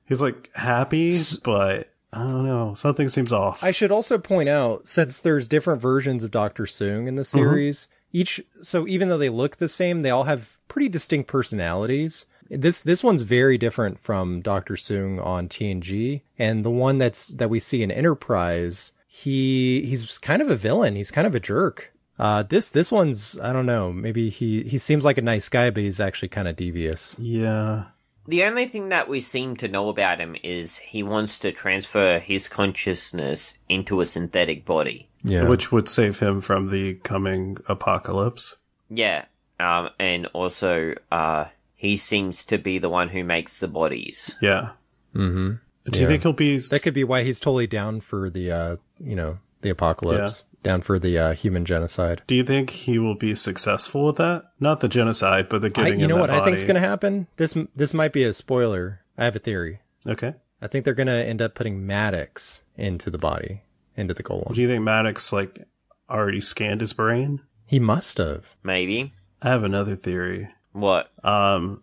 [0.06, 1.12] He's like happy,
[1.44, 2.74] but I don't know.
[2.74, 3.62] Something seems off.
[3.62, 7.38] I should also point out, since there's different versions of Doctor Soong in the mm-hmm.
[7.38, 12.26] series, each so even though they look the same, they all have pretty distinct personalities.
[12.50, 17.48] This this one's very different from Doctor Soong on TNG, and the one that's that
[17.50, 20.96] we see in Enterprise, he he's kind of a villain.
[20.96, 21.92] He's kind of a jerk.
[22.18, 23.92] Uh, this this one's I don't know.
[23.92, 27.16] Maybe he he seems like a nice guy, but he's actually kind of devious.
[27.18, 27.84] yeah.
[28.28, 32.20] The only thing that we seem to know about him is he wants to transfer
[32.20, 35.08] his consciousness into a synthetic body.
[35.24, 35.48] Yeah.
[35.48, 38.56] Which would save him from the coming apocalypse.
[38.88, 39.24] Yeah,
[39.58, 41.46] um, and also uh,
[41.80, 44.36] he seems to be the one who makes the bodies.
[44.42, 44.72] Yeah.
[45.14, 45.52] mm-hmm.
[45.90, 48.76] Do you think he'll be That could be why he's totally down for the uh
[49.02, 52.20] you know the apocalypse, down for the uh, human genocide.
[52.26, 54.52] Do you think he will be successful with that?
[54.60, 56.74] Not the genocide, but the I, getting you know that what I think is going
[56.74, 57.28] to happen?
[57.36, 59.00] This this might be a spoiler.
[59.16, 59.80] I have a theory.
[60.06, 60.34] Okay.
[60.60, 63.62] I think they're going to end up putting Maddox into the body,
[63.96, 64.54] into the golem.
[64.54, 65.66] Do you think Maddox like
[66.10, 67.40] already scanned his brain?
[67.66, 68.44] He must have.
[68.62, 69.14] Maybe.
[69.40, 70.50] I have another theory.
[70.72, 71.10] What?
[71.24, 71.82] Um,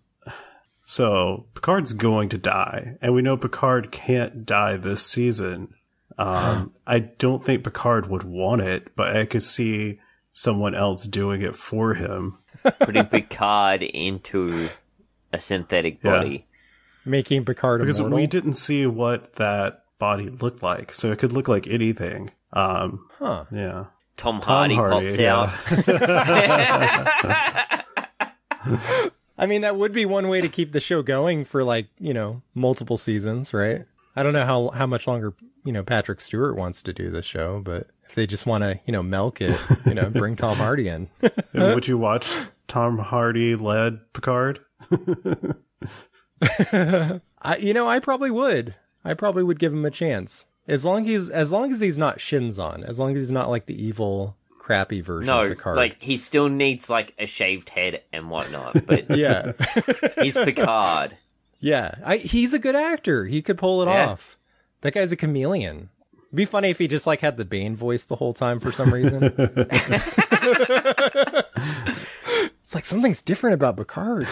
[0.84, 5.74] so Picard's going to die, and we know Picard can't die this season.
[6.18, 10.00] Um, I don't think Picard would want it, but I could see
[10.34, 12.38] someone else doing it for him.
[12.80, 14.70] Putting Picard into
[15.34, 16.12] a synthetic Yeah.
[16.12, 16.46] body.
[17.06, 18.18] Making Picard Because immortal.
[18.18, 22.32] we didn't see what that body looked like, so it could look like anything.
[22.54, 23.46] Um, Huh.
[23.52, 23.86] yeah.
[24.18, 25.52] Tom, Tom Hardy, Hardy, pops yeah.
[27.68, 27.84] out.
[29.38, 32.14] I mean, that would be one way to keep the show going for like, you
[32.14, 33.86] know, multiple seasons, right?
[34.16, 37.22] I don't know how how much longer, you know, Patrick Stewart wants to do the
[37.22, 40.58] show, but if they just want to, you know, milk it, you know, bring Tom
[40.58, 41.10] Hardy in.
[41.54, 42.36] And would you watch
[42.68, 44.60] Tom Hardy led Picard?
[46.42, 48.76] I, you know, I probably would.
[49.04, 50.46] I probably would give him a chance.
[50.68, 53.50] As long as he's, as long as he's not Shinzon, as long as he's not
[53.50, 54.36] like the evil,
[54.68, 55.78] crappy version No, of Picard.
[55.78, 59.54] like he still needs like a shaved head and whatnot, but yeah,
[60.22, 61.18] he's Picard.
[61.60, 61.96] yeah.
[62.06, 63.26] I, he's a good actor.
[63.26, 64.10] He could pull it Yeah.
[64.10, 64.38] off.
[64.82, 65.90] That guy's a chameleon.
[66.28, 68.72] It'd be funny if he just like had the Bane voice the whole time for
[68.74, 69.24] some reason.
[72.62, 74.28] it's like something's different about Picard.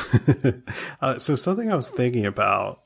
[1.02, 2.82] Uh, so something I was thinking about,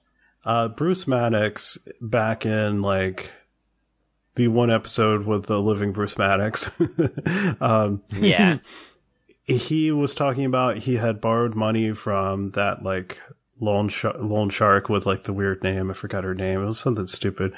[0.46, 3.32] uh, Bruce Maddox back in like
[4.36, 6.70] the one episode with the living Bruce Maddox,
[7.62, 8.60] um, Yeah,
[9.46, 13.22] he was talking about he had borrowed money from that like
[13.60, 15.90] loan sh- loan shark with like the weird name.
[15.90, 16.62] I forgot her name.
[16.62, 17.54] It was something stupid.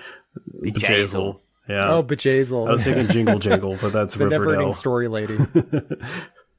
[0.64, 1.40] Bjayzl.
[1.70, 1.92] Yeah.
[1.92, 2.68] Oh, Bjayzl.
[2.68, 4.74] I was thinking Jingle Jangle, but that's the never-ending Riverdale.
[4.74, 5.38] story lady.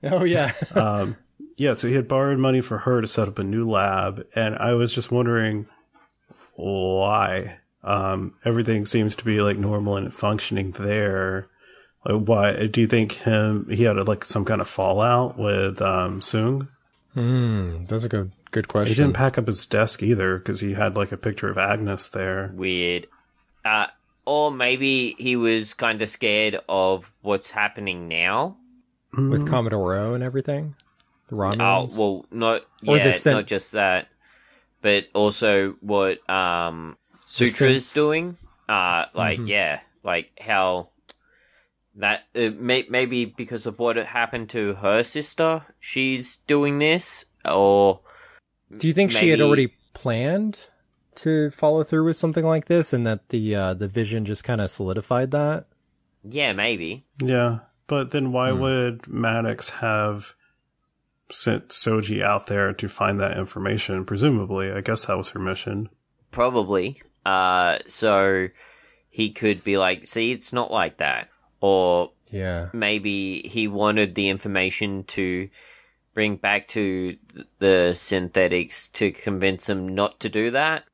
[0.05, 0.53] oh yeah.
[1.57, 4.57] Yeah, so he had borrowed money for her to set up a new lab, and
[4.57, 5.67] I was just wondering
[6.55, 7.59] why.
[7.85, 11.49] Um, everything seems to be like normal and functioning there.
[12.05, 13.69] Like, why do you think him?
[13.71, 16.69] He had like some kind of fallout with um, Soong.
[17.15, 18.95] Hmm, that's a good good question.
[18.95, 22.09] He didn't pack up his desk either because he had like a picture of Agnes
[22.09, 22.53] there.
[22.55, 23.07] weird.
[23.65, 23.87] Uh,
[24.25, 28.57] or maybe he was kind of scared of what's happening now.
[29.13, 30.75] with Commodore O and everything.
[31.29, 34.09] The Oh well, not Or yeah, the sen- not just that,
[34.81, 37.02] but also what um The
[37.33, 38.37] Sutra's sense- doing.
[38.69, 39.49] Uh, like Mhm.
[39.49, 40.91] yeah, like how
[41.97, 48.01] that uh, may- maybe because of what happened to her sister, she's doing this, or
[48.79, 50.59] Do you think she had already planned
[51.17, 54.61] to follow through with something like this, and that the uh, the vision just kind
[54.61, 55.67] of solidified that?
[56.25, 57.05] yeah, maybe.
[57.23, 58.61] Yeah, but then why Hmm.
[58.61, 60.35] would Maddox have
[61.31, 64.05] sent Soji out there to find that information?
[64.07, 65.89] Presumably, I guess that was her mission.
[66.31, 67.03] Probably.
[67.25, 68.49] Uh, so
[69.11, 71.29] he could be like, see, it's not like that.
[71.61, 72.69] Or Yeah.
[72.73, 75.49] maybe he wanted the information to
[76.15, 77.17] bring back to
[77.59, 80.85] the synthetics to convince them not to do that.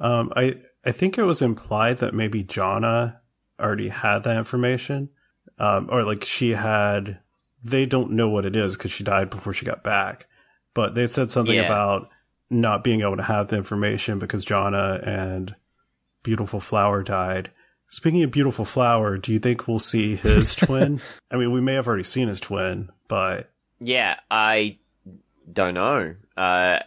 [0.00, 0.54] Um, I
[0.84, 3.20] I think it was implied that maybe Jana
[3.60, 5.10] already had that information,
[5.58, 7.20] um, or like she had.
[7.64, 10.26] They don't know what it is because she died before she got back,
[10.74, 11.64] but they said something Yeah.
[11.64, 12.08] about
[12.50, 15.54] not being able to have the information because Jana and
[16.22, 17.50] Beautiful Flower died.
[17.88, 21.00] Speaking of Beautiful Flower, do you think we'll see his twin?
[21.30, 24.78] I mean, we may have already seen his twin, but Yeah, I
[25.52, 26.14] don't know.
[26.36, 26.78] Uh,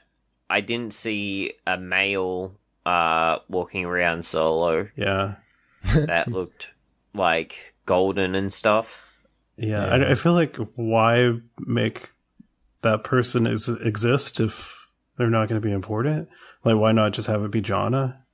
[0.49, 5.35] I didn't see a male uh, walking around solo yeah,
[5.93, 6.69] that looked
[7.13, 9.01] like golden and stuff.
[9.57, 9.85] yeah.
[9.85, 10.05] Yeah.
[10.07, 12.09] I, I feel like why make
[12.81, 16.29] that person is, exist if they're not going to be important?
[16.63, 18.24] Like, why not just have it be Jana?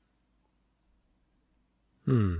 [2.11, 2.39] Hmm.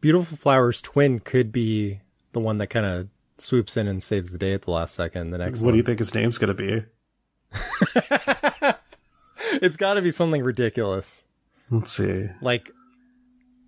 [0.00, 1.98] Beautiful Flower's twin could be
[2.32, 5.30] the one that kind of swoops in and saves the day at the last second.
[5.32, 5.72] The next what one.
[5.74, 6.84] do you think his name's going to be?
[9.60, 11.24] it's got to be something ridiculous,
[11.68, 12.28] Let's see.
[12.40, 12.70] like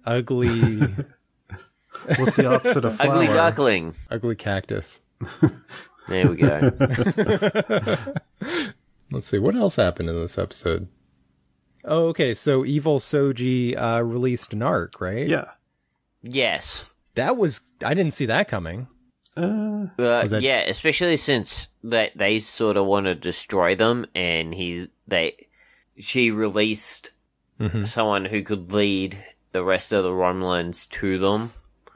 [0.06, 0.78] ugly,
[2.16, 3.10] What's the opposite of flower?
[3.14, 3.94] Ugly duckling.
[4.08, 5.00] ugly cactus.
[6.06, 6.70] There we go.
[9.10, 10.86] Let's see what else happened in this episode.
[11.84, 12.34] Oh, okay.
[12.34, 15.26] So evil Soji uh, released Narek, right?
[15.28, 15.46] Yeah.
[16.22, 16.92] yes.
[17.14, 18.86] That was I didn't see that coming.
[19.36, 24.54] Uh, Uh, that- Yeah, especially since they they sort of want to destroy them, and
[24.54, 25.46] he they
[25.98, 27.12] she released
[27.60, 27.86] Mhm.
[27.86, 29.18] someone who could lead
[29.52, 31.52] the rest of the Romulans to them.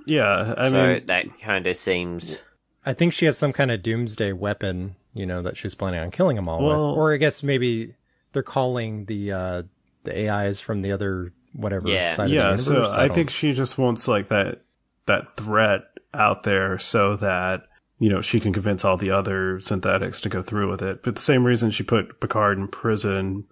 [0.07, 0.55] yeah.
[0.59, 2.39] I so mean, that kind of seems
[2.87, 6.11] I think she has some kind of doomsday weapon, you know, that she's planning on
[6.11, 6.99] killing them all Well- with.
[6.99, 7.95] Or I guess maybe
[8.33, 9.63] they're calling the uh
[10.05, 12.15] the AIs from the other whatever Yeah.
[12.15, 12.51] side yeah.
[12.53, 12.95] of the So universe.
[12.95, 14.63] I think she just wants like that
[15.07, 17.63] that threat out there so that
[17.99, 21.03] you know she can convince all the other synthetics to go through with it.
[21.03, 23.45] But the same reason she put Picard in prison,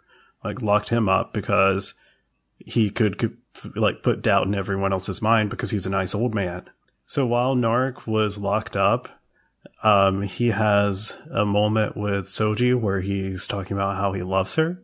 [0.44, 1.94] like locked him up because
[2.58, 3.36] he could, could
[3.74, 6.68] like put doubt in everyone else's mind because he's a nice old man.
[7.06, 9.08] So while Narek was locked up,
[9.82, 14.80] um, he has a moment with Soji where he's talking about how he loves her,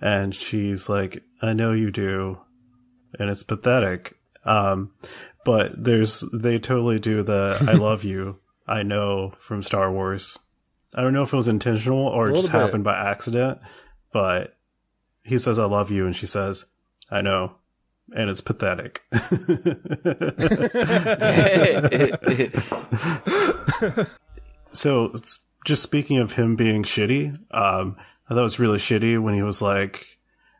[0.00, 2.38] and she's like, "I know you do,"
[3.18, 4.16] and it's pathetic.
[4.44, 4.92] Um,
[5.44, 10.38] but there's they totally do the "I love you," I know from Star Wars.
[10.94, 12.60] I don't know if it was intentional or it just bit.
[12.60, 13.58] happened by accident,
[14.12, 14.56] but
[15.22, 16.66] he says "I love you" and she says,
[17.10, 17.56] "I know."
[18.12, 19.02] And it's pathetic.
[24.72, 27.96] so it's just speaking of him being shitty, um,
[28.30, 30.18] I thought it was really shitty when he was like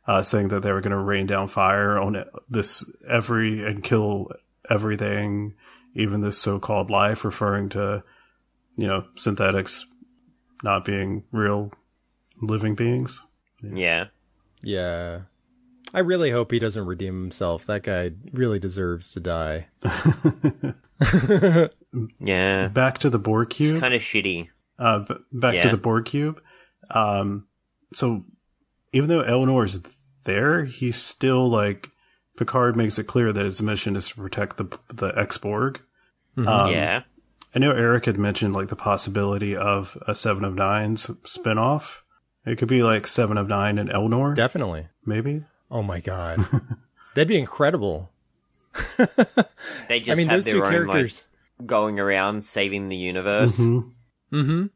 [0.08, 4.32] uh, saying that they were going to rain down fire on this every and kill
[4.68, 5.54] everything,
[5.94, 8.02] even this so-called life, referring to
[8.76, 9.86] you know synthetics
[10.64, 11.72] not being real
[12.42, 13.22] living beings.
[13.62, 14.06] yeah.
[14.62, 15.20] Yeah.
[15.94, 17.64] I really hope he doesn't redeem himself.
[17.66, 19.68] That guy really deserves to die.
[22.20, 22.68] Yeah.
[22.68, 23.80] Back to the Borg cube.
[23.80, 24.48] Kind of shitty.
[24.78, 26.40] uh, b- back to the Borg cube.
[26.90, 27.46] Um,
[27.92, 28.24] so
[28.92, 29.80] even though Elnor is
[30.24, 31.90] there, he's still like
[32.36, 35.80] Picard makes it clear that his mission is to protect the the ex Borg.
[36.36, 37.02] Um, yeah.
[37.54, 41.98] I know Eric had mentioned like the possibility of a Seven of Nines spinoff.
[42.46, 44.86] It could be like Seven of Nine and Elnor, Definitely.
[45.04, 45.42] maybe.
[45.70, 46.46] Oh my god.
[47.14, 48.10] That'd be incredible.
[49.88, 51.26] They just I mean, have those their two own characters.
[51.58, 53.58] like going around saving the universe.
[53.58, 53.90] Mhm.
[54.32, 54.66] Mm-hmm.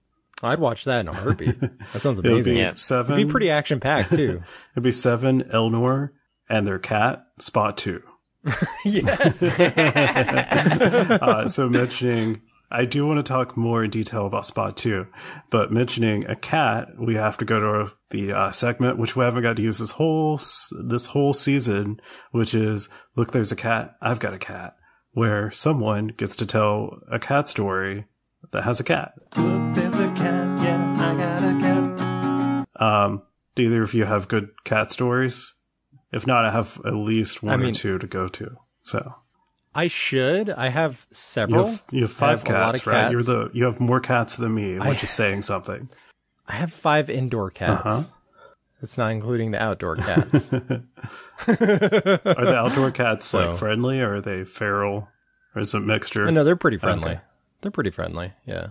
[0.44, 1.58] I'd watch that in a heartbeat.
[1.60, 2.54] That sounds It would amazing.
[2.54, 2.74] be Yeah.
[2.74, 3.14] seven.
[3.14, 4.42] It'd be pretty action packed too.
[4.72, 6.10] It'd be seven Elnor
[6.48, 8.02] and their cat Spot Two.
[8.84, 9.58] yes.
[9.60, 15.06] uh, so mentioning I do want to talk more in detail about Spot 2,
[15.50, 19.42] but mentioning a cat, we have to go to the uh, segment which we haven't
[19.44, 20.40] got to use this whole
[20.84, 22.00] this whole season,
[22.32, 24.74] which is look, there's a cat, I've got a cat,
[25.12, 28.06] where someone gets to tell a cat story
[28.54, 29.12] that has a cat.
[29.36, 32.82] Look, there's a cat, yeah, I got a cat.
[32.82, 33.22] Um,
[33.54, 35.52] do either of you have good cat stories?
[36.12, 38.56] If not, I have at least one I mean, or two to go to.
[38.84, 39.14] So
[39.74, 40.50] I should.
[40.50, 41.66] I have you several.
[41.66, 43.10] have, you have five have a lot cats, right?
[43.10, 45.88] You're the you have more cats than me, which I- is saying something.
[46.48, 47.86] I have five indoor cats.
[47.86, 48.02] Uh-huh.
[48.80, 50.52] That's not including the outdoor cats.
[50.52, 50.66] Are
[51.56, 55.08] the outdoor cats So- like friendly, or are they feral,
[55.54, 56.30] or is it a mixture?
[56.30, 57.12] no, they're pretty friendly.
[57.12, 57.20] Okay.
[57.64, 58.34] They're pretty friendly.
[58.44, 58.68] Yeah.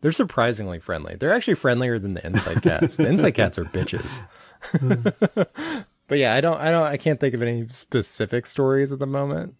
[0.00, 1.16] They're surprisingly friendly.
[1.16, 2.96] They're actually friendlier than the inside cats.
[2.96, 4.20] the inside cats are bitches.
[6.06, 9.08] but yeah, I don't, I don't, I can't think of any specific stories at the
[9.08, 9.56] moment.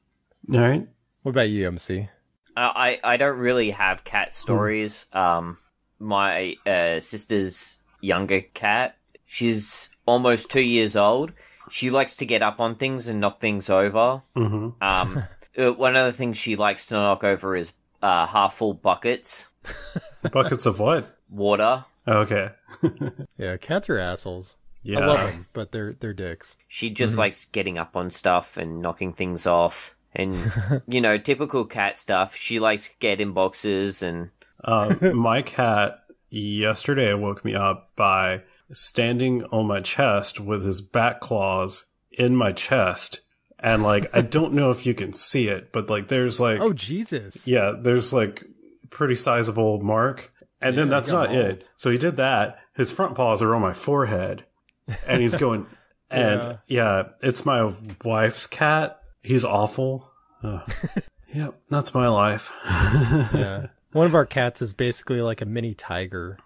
[0.54, 0.86] All right.
[1.22, 2.08] What about you, MC?
[2.56, 5.06] Uh, I I don't really have cat stories.
[5.12, 5.58] Um,
[5.98, 11.32] my uh, sister's younger cat, she's almost two years old.
[11.70, 14.22] She likes to get up on things and knock things over.
[14.36, 15.24] hmm Um,
[15.58, 17.72] uh, one of the things she likes to knock over is
[18.02, 19.46] uh, half full buckets,
[20.32, 21.16] Buckets of what?
[21.30, 21.84] water.
[22.06, 22.50] Okay.
[23.38, 24.56] Yeah, cats are assholes.
[24.82, 25.00] Yeah.
[25.00, 26.56] I love them, but they're they're dicks.
[26.68, 27.20] She just Mm-hmm.
[27.20, 29.94] likes getting up on stuff and knocking things off.
[30.14, 30.52] And,
[30.88, 32.34] you know, typical cat stuff.
[32.34, 34.30] She likes to get in boxes and
[34.64, 38.42] Um, my cat yesterday woke me up by
[38.72, 43.20] standing on my chest with his back claws in my chest.
[43.60, 46.72] And like, I don't know if you can see it, but like, there's like, Oh
[46.72, 47.46] Jesus!
[47.48, 48.44] yeah, there's like
[48.90, 50.30] pretty sizable mark.
[50.60, 51.44] And then that's not mauled.
[51.46, 51.64] it.
[51.76, 52.58] So he did that.
[52.74, 54.44] His front paws are on my forehead
[55.06, 55.66] and he's going,
[56.10, 57.08] and yeah.
[57.20, 57.72] it's my
[58.04, 59.00] wife's cat.
[59.22, 60.10] He's awful.
[60.42, 60.70] Ugh.
[61.34, 61.60] yep.
[61.68, 62.52] That's my life.
[62.64, 63.66] Yeah.
[63.92, 66.38] One of our cats is basically like a mini tiger.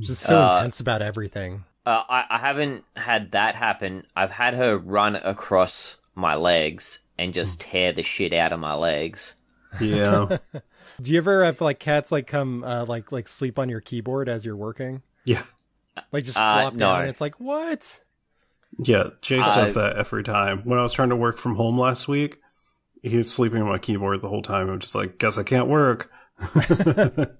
[0.00, 1.64] Just so Uh, intense about everything.
[1.86, 4.02] Uh, I, I haven't had that happen.
[4.14, 8.74] I've had her run across my legs and just tear the shit out of my
[8.74, 9.34] legs.
[9.80, 10.38] yeah.
[11.02, 14.28] Do you ever have like cats like come uh, like like sleep on your keyboard
[14.28, 15.00] as you're working?
[15.24, 15.42] Yeah.
[16.12, 16.78] Like just Uh, flop no.
[16.80, 17.08] down.
[17.08, 18.00] It's like what?
[18.78, 20.60] Yeah, Jace does that every time.
[20.64, 22.38] When I was trying to work from home last week,
[23.02, 24.68] he was sleeping on my keyboard the whole time.
[24.68, 26.10] I'm just like, guess I can't work.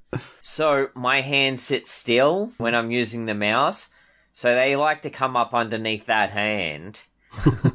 [0.43, 3.89] So my hand sits still when I'm using the mouse.
[4.41, 6.99] So they like to come up underneath that hand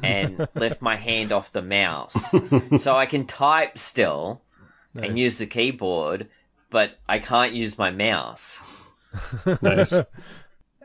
[0.02, 2.16] and lift my hand off the mouse.
[2.78, 4.42] so I can type still
[4.96, 6.26] and use the keyboard,
[6.70, 8.60] but I can't use my mouse.
[9.62, 9.94] Nice.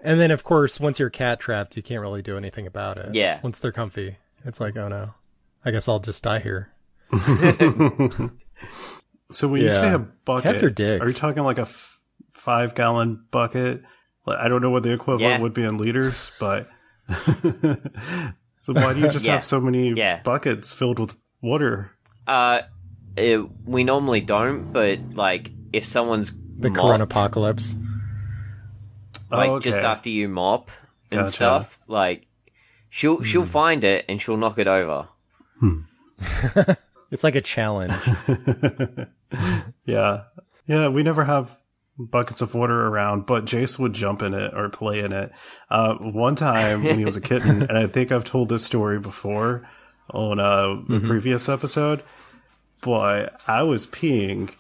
[0.03, 3.13] And then of course, once you're cat trapped, you can't really do anything about it.
[3.15, 3.39] Yeah.
[3.43, 5.13] Once they're comfy, it's like, oh no,
[5.65, 6.71] I guess I'll just die here.
[9.31, 9.95] so when you say Yeah.
[9.95, 11.03] a bucket, Cats are dicks.
[11.03, 12.01] are you talking like a f-
[12.31, 13.83] five gallon bucket?
[14.25, 15.39] Like, I don't know what the equivalent Yeah.
[15.39, 16.69] would be in liters, but
[17.09, 19.33] so why do you just Yeah.
[19.33, 20.21] have so many Yeah.
[20.23, 21.91] buckets filled with water?
[22.27, 22.61] Uh,
[23.17, 27.75] it, we normally don't, but like if someone's The mopped, Corona apocalypse.
[29.31, 29.69] like oh, okay.
[29.69, 30.69] just after you mop
[31.09, 31.31] and Gotcha.
[31.31, 32.27] stuff, like
[32.89, 35.07] she'll she'll find it and she'll knock it over.
[37.11, 37.93] It's like a challenge.
[39.85, 40.23] Yeah.
[40.67, 41.57] Yeah, we never have
[41.97, 45.31] buckets of water around, but Jace would jump in it or play in it.
[45.69, 48.99] Uh, one time when he was a kitten, and I think I've told this story
[48.99, 49.67] before
[50.09, 52.03] on uh, a previous episode,
[52.81, 54.53] but I was peeing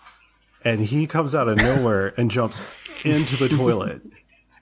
[0.63, 2.61] and he comes out of nowhere and jumps
[3.05, 4.01] into the toilet.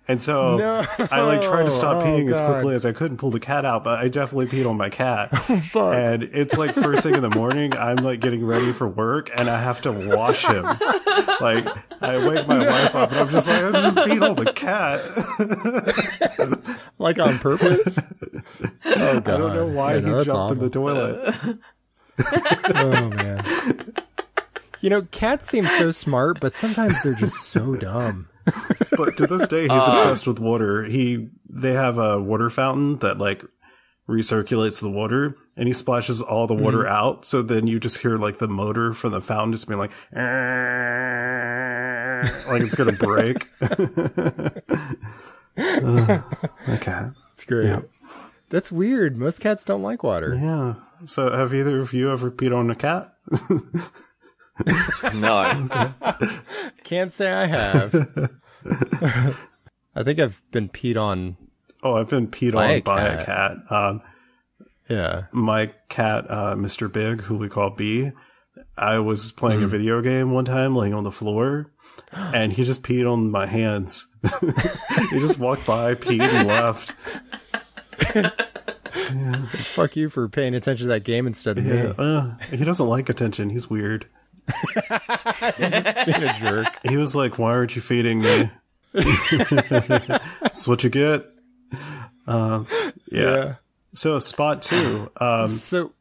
[0.10, 0.86] And so No.
[1.12, 3.40] I like tried to stop Oh, peeing as quickly as I could and pull the
[3.40, 5.30] cat out, but I definitely peed on my cat.
[5.50, 5.94] Oh, fuck.
[5.96, 9.50] And it's like first thing in the morning, I'm like getting ready for work and
[9.50, 10.66] I have to wash him.
[11.42, 11.66] Like
[12.02, 15.00] I wake my wife up and I'm just like, I just peed on the cat.
[16.98, 18.00] like on purpose?
[18.86, 19.28] Oh god.
[19.28, 21.36] I don't know why Yeah, he no, jumped that's in the toilet.
[22.76, 23.94] Oh man.
[24.82, 28.29] You know, cats seem so smart, but sometimes they're just so dumb.
[28.98, 30.84] But to this day, he's uh, obsessed with water.
[30.84, 33.44] He they have a water fountain that like
[34.08, 36.94] recirculates the water, and he splashes all the water mm-hmm.
[36.94, 37.26] out.
[37.26, 39.92] So then you just hear like the motor from the fountain just being like,
[42.48, 43.50] like it's gonna break.
[45.58, 46.24] Ugh,
[46.70, 47.08] okay.
[47.34, 47.80] It's great.
[48.50, 49.18] That's weird.
[49.18, 50.36] Most cats don't like water.
[50.36, 50.74] Yeah.
[51.06, 53.14] So have either of you ever peed on a cat?
[55.14, 55.98] No,
[56.84, 57.94] Can't say I have.
[59.96, 61.38] I think I've been peed on.
[61.84, 63.26] Oh, I've been peed By on a by a cat.
[63.26, 63.72] cat.
[63.72, 64.02] Um,
[64.90, 65.24] Yeah.
[65.32, 66.92] my cat, uh, Mr.
[66.92, 68.12] Big, who we call B,
[68.78, 71.72] I was playing a video game one time, laying on the floor,
[72.14, 74.06] and he just peed on my hands.
[75.12, 76.94] he just walked by, peed, and left.
[79.56, 81.94] Fuck you for paying attention to that game instead of Yeah, me.
[81.98, 83.50] uh, he doesn't like attention.
[83.50, 84.08] He's weird.
[86.06, 86.68] Being a jerk.
[86.88, 88.50] He was like, "Why aren't you feeding me?"
[88.94, 91.26] That's what you get.
[92.28, 92.68] Um,
[93.12, 93.56] yeah.
[93.96, 95.12] So spot two.
[95.18, 95.92] Um, So,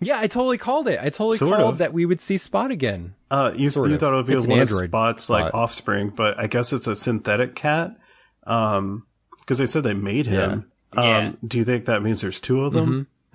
[0.00, 0.98] yeah, I totally called it.
[1.00, 1.78] I totally Sort called of.
[1.78, 3.14] that we would see Spot again.
[3.30, 4.00] uh, you, Sort you of.
[4.00, 5.54] thought it would be It's an one of android Spot's like spot.
[5.54, 7.96] offspring, but I guess it's a synthetic cat.
[8.44, 9.06] Um,
[9.38, 10.70] because they said they made him.
[10.94, 11.16] Yeah.
[11.18, 13.06] Um, do you think that means there's two of them?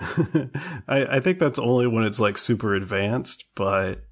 [0.87, 4.03] I, I think that's only when it's like super advanced, but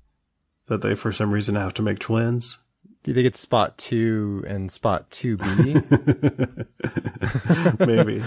[0.68, 2.60] that they for some reason have to make twins.
[3.04, 6.66] Do you think it's Spot 2 and Spot 2B?
[7.88, 8.24] maybe.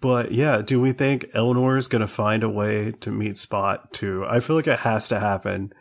[0.00, 3.90] but yeah, do we think Elnor is going to find a way to meet Spot
[3.92, 4.24] too?
[4.28, 5.72] I feel like it has to happen.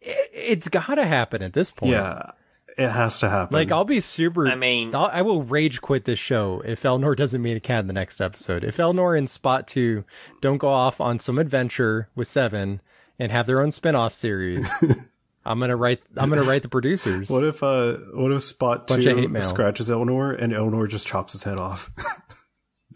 [0.00, 1.92] it's gotta happen at this point.
[1.92, 2.30] Yeah,
[2.76, 3.54] it has to happen.
[3.54, 4.48] Like, I'll be super.
[4.48, 7.80] I mean- I'll, I will rage quit this show if Elnor doesn't meet a cat
[7.80, 8.64] in the next episode.
[8.64, 10.04] If Elnor and Spot 2
[10.40, 12.80] don't go off on some adventure with Seven
[13.18, 14.70] and have their own spin off series,
[15.46, 17.30] I'm gonna write, I'm gonna write the producers.
[17.34, 21.44] what if uh, what if Spot Bunch two scratches Elnor and Elnor just chops his
[21.44, 21.90] head off?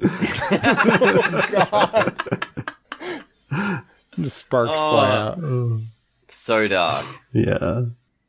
[4.18, 4.92] Just sparks Oh.
[4.92, 5.38] fly out.
[6.30, 7.04] So dark.
[7.32, 7.82] yeah,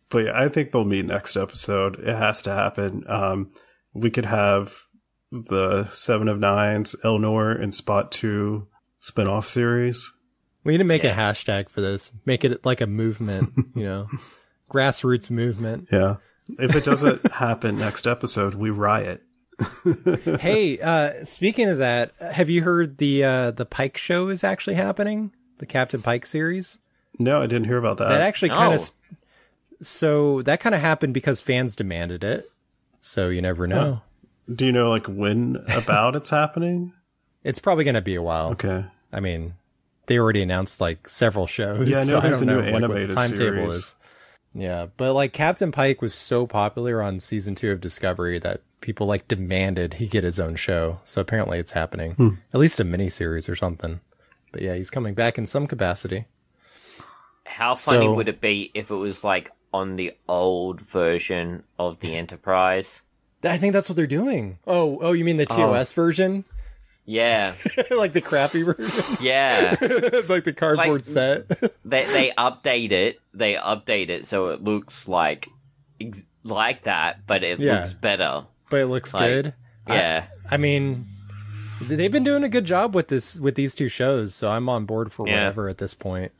[0.10, 2.00] but yeah, I think they'll meet next episode.
[2.00, 3.04] It has to happen.
[3.08, 3.50] Um,
[3.94, 4.84] we could have
[5.32, 8.68] the Seven of Nines, Elnor, and Spot two
[9.00, 10.12] spin-off series.
[10.64, 11.12] We need to make Yeah.
[11.12, 12.12] a hashtag for this.
[12.26, 14.08] Make it like a movement, you know,
[14.70, 15.88] grassroots movement.
[15.92, 16.18] Yeah.
[16.60, 19.24] If it doesn't happen next episode, we riot.
[20.40, 24.76] hey, uh, speaking of that, have you heard the uh, the Pike show is actually
[24.76, 25.32] happening?
[25.60, 26.80] The Captain Pike series.
[27.20, 28.10] No, I didn't hear about that.
[28.10, 28.76] That actually kind Oh.
[28.76, 28.92] of.
[29.82, 32.46] So that kind of happened because fans demanded it.
[33.02, 34.02] So you never know.
[34.54, 36.94] Do you know like when about it's happening?
[37.44, 38.50] It's probably going to be a while.
[38.52, 38.86] Okay.
[39.12, 39.54] I mean,
[40.08, 41.88] they already announced like several shows.
[41.88, 43.74] Yeah, I know so there's don't a new know, like, what the timetable series.
[43.76, 43.96] is.
[44.54, 49.08] Yeah, but like Captain Pike was so popular on season two of Discovery that people
[49.08, 51.00] like demanded he get his own show.
[51.06, 52.14] So apparently it's happening.
[52.14, 52.30] Hmm.
[52.54, 54.02] At least a mini series or something.
[54.52, 56.26] But yeah, he's coming back in some capacity.
[57.46, 62.00] How funny So- would it be if it was like on the old version of
[62.02, 63.02] the Enterprise?
[63.44, 64.60] I think that's what they're doing.
[64.68, 66.46] Oh, oh, you mean the TOS version?
[67.06, 67.56] Yeah,
[67.92, 69.18] like the crappy version?
[69.22, 69.76] yeah.
[70.30, 71.48] like the cardboard Like- set?
[71.84, 73.20] they they update it.
[73.34, 75.48] They update it so it looks like
[76.00, 77.80] ex- like that, but it Yeah.
[77.82, 78.46] looks better.
[78.70, 79.54] but it looks Like, good.
[79.88, 80.26] Yeah.
[80.50, 81.06] I mean,
[81.82, 84.86] they've been doing a good job with this with these two shows, so I'm on
[84.86, 85.36] board for Yeah.
[85.36, 86.32] whatever at this point.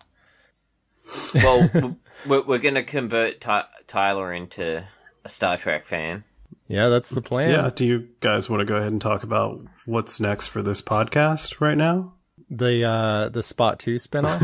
[1.36, 1.70] well,
[2.26, 4.84] we're, we're gonna convert Ty- Tyler into
[5.26, 6.24] a Star Trek fan.
[6.72, 7.50] Yeah, that's the plan.
[7.50, 7.70] Yeah.
[7.74, 11.60] Do you guys want to go ahead and talk about what's next for this podcast
[11.60, 12.14] right now?
[12.50, 14.40] The uh the Spot 2 spinoff.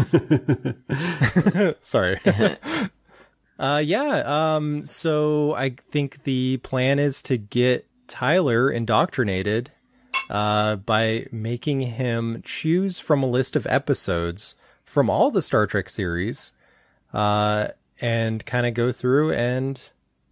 [1.81, 2.19] Sorry.
[3.59, 9.71] uh yeah, um so I think the plan is to get Tyler indoctrinated
[10.29, 15.87] uh by making him choose from a list of episodes from all the Star Trek
[15.87, 16.51] series
[17.13, 17.69] uh
[18.01, 19.81] and kind of go through and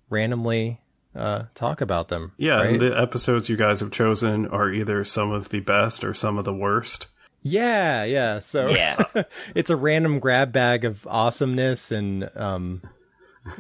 [0.10, 0.82] randomly
[1.16, 2.34] uh talk about them.
[2.38, 2.56] Yeah.
[2.58, 2.72] right?
[2.74, 6.38] And the episodes you guys have chosen are either some of the best or some
[6.38, 7.08] of the worst.
[7.42, 8.40] Yeah, yeah.
[8.40, 9.04] So Yeah.
[9.56, 12.82] it's a random grab bag of awesomeness and um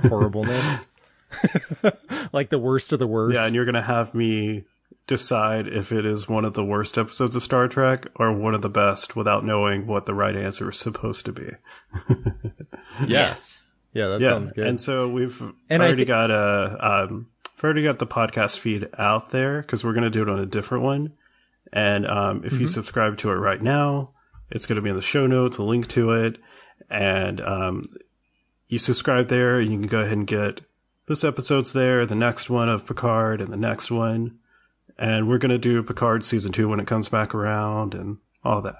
[0.02, 0.88] horribleness.
[2.34, 3.36] like the worst of the worst.
[3.36, 3.46] Yeah.
[3.46, 4.64] And you're going to have me
[5.08, 8.62] decide if it is one of the worst episodes of Star Trek or one of
[8.64, 11.50] the best without knowing what the right answer is supposed to be.
[13.08, 13.62] Yes.
[13.94, 14.28] yeah, that yeah.
[14.30, 14.68] sounds good.
[14.68, 18.88] And so we've And already thi- got a, um, we've already got the podcast feed
[18.98, 21.14] out there because we're going to do it on a different one.
[21.74, 22.62] And um, if Mm-hmm.
[22.62, 24.12] you subscribe to it right now,
[24.50, 26.38] it's going to be in the show notes, a link to it.
[26.90, 27.82] And um,
[28.68, 30.62] you subscribe there, you can go ahead and get
[31.08, 34.38] this episode's there, the next one of Picard, and the next one.
[34.98, 38.62] And we're going to do Picard season two when it comes back around and all
[38.62, 38.76] that.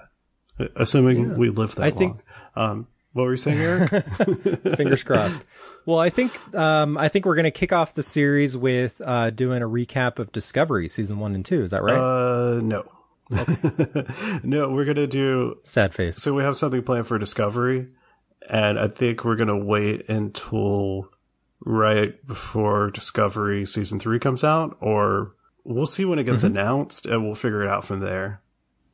[0.76, 2.16] Assuming we live that I think-
[2.56, 2.70] long.
[2.70, 2.86] Um,
[3.16, 3.90] what were you saying, Eric?
[4.76, 5.42] Fingers crossed.
[5.86, 9.62] Well, I think um I think we're gonna kick off the series with uh doing
[9.62, 11.62] a recap of Discovery season one and two.
[11.62, 11.96] Is that right?
[11.96, 12.84] Uh, no.
[14.44, 15.56] no, we're gonna do.
[15.62, 16.18] Sad face.
[16.18, 17.88] So we have something planned for Discovery,
[18.50, 21.08] and I think we're gonna wait until
[21.64, 27.24] right before Discovery season three comes out, or we'll see when it gets announced, and
[27.24, 28.42] we'll figure it out from there.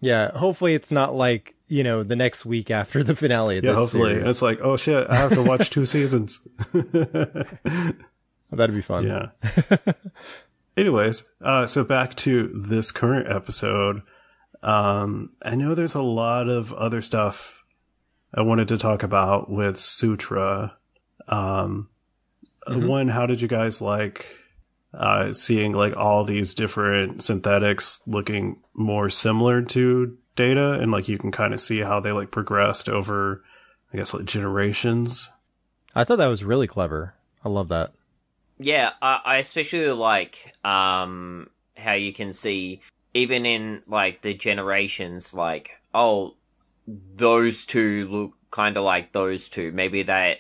[0.01, 3.71] Yeah, hopefully it's not like you know, the next week after the finale of Yeah,
[3.71, 4.13] this hopefully.
[4.13, 4.29] series.
[4.29, 6.39] It's like, oh shit, I have to watch two seasons.
[8.51, 9.07] That'd be fun.
[9.07, 9.29] Yeah.
[10.77, 14.03] Anyways, uh, so back to this current episode.
[14.63, 17.63] Um, I know there's a lot of other stuff
[18.35, 20.77] I wanted to talk about with Sutra.
[21.29, 21.89] Um,
[22.67, 24.27] one, how did you guys like,
[24.93, 31.19] uh, seeing like all these different synthetics looking more similar to data and like you
[31.19, 33.43] can kind of see how they like progressed over,
[33.93, 35.29] I guess like generations.
[35.95, 37.15] I thought that was really clever.
[37.45, 37.93] I love that.
[38.59, 42.81] Yeah, I, I especially like um how you can see
[43.15, 46.35] even in like the generations, like oh,
[46.87, 49.73] those two look kind of like those two.
[49.73, 50.39] Maybe that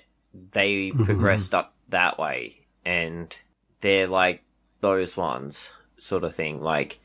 [0.52, 3.34] they progressed up that way, and
[3.80, 4.42] they're like
[4.80, 6.60] those ones, sort of thing.
[6.60, 7.00] Like,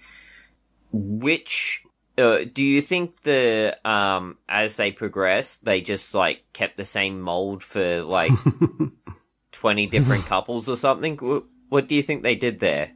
[0.92, 1.84] which
[2.18, 7.22] uh, do you think the um as they progress, they just like kept the same
[7.22, 8.32] mold for like
[9.52, 11.18] 20 different couples or something.
[11.18, 12.92] Wh- What do you think they did there?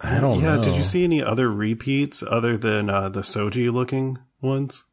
[0.00, 0.62] I don't yeah, know.
[0.62, 4.84] did you see any other repeats other than uh, the Soji looking ones?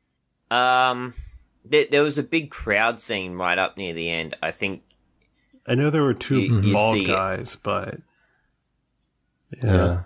[0.49, 1.13] Um,
[1.65, 4.35] there, there was a big crowd scene right up near the end.
[4.41, 4.83] I think.
[5.67, 7.07] I know there were two You- you bald see it.
[7.07, 7.99] guys, but
[9.61, 9.65] yeah.
[9.75, 10.03] Yeah.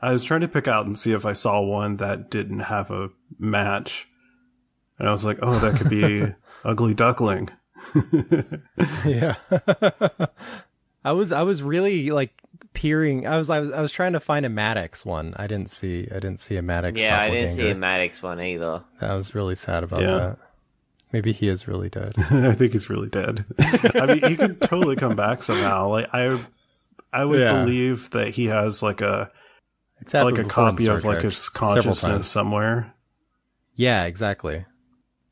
[0.00, 2.90] I was trying to pick out and see if I saw one that didn't have
[2.90, 4.08] a match,
[4.98, 6.34] and I was like, "Oh, that could be
[6.64, 7.50] Ugly Duckling."
[9.04, 9.34] yeah.
[11.04, 12.32] I was I was really like
[12.74, 13.26] peering.
[13.26, 15.34] I was I was I was trying to find a Maddox one.
[15.36, 17.00] I didn't see I didn't see a Maddox.
[17.00, 17.74] Yeah, I didn't see a.
[17.74, 18.82] Maddox one either.
[19.00, 20.16] I was really sad about Yeah.
[20.18, 20.38] that.
[21.12, 22.12] Maybe he is really dead.
[22.18, 23.44] I think he's really dead.
[23.58, 25.88] I mean, he could totally come back somehow.
[25.88, 26.38] Like I,
[27.12, 27.60] I would Yeah.
[27.64, 29.30] believe that he has like a
[30.00, 32.94] It's happened like a copy of like his consciousness somewhere.
[33.74, 34.64] Yeah, exactly.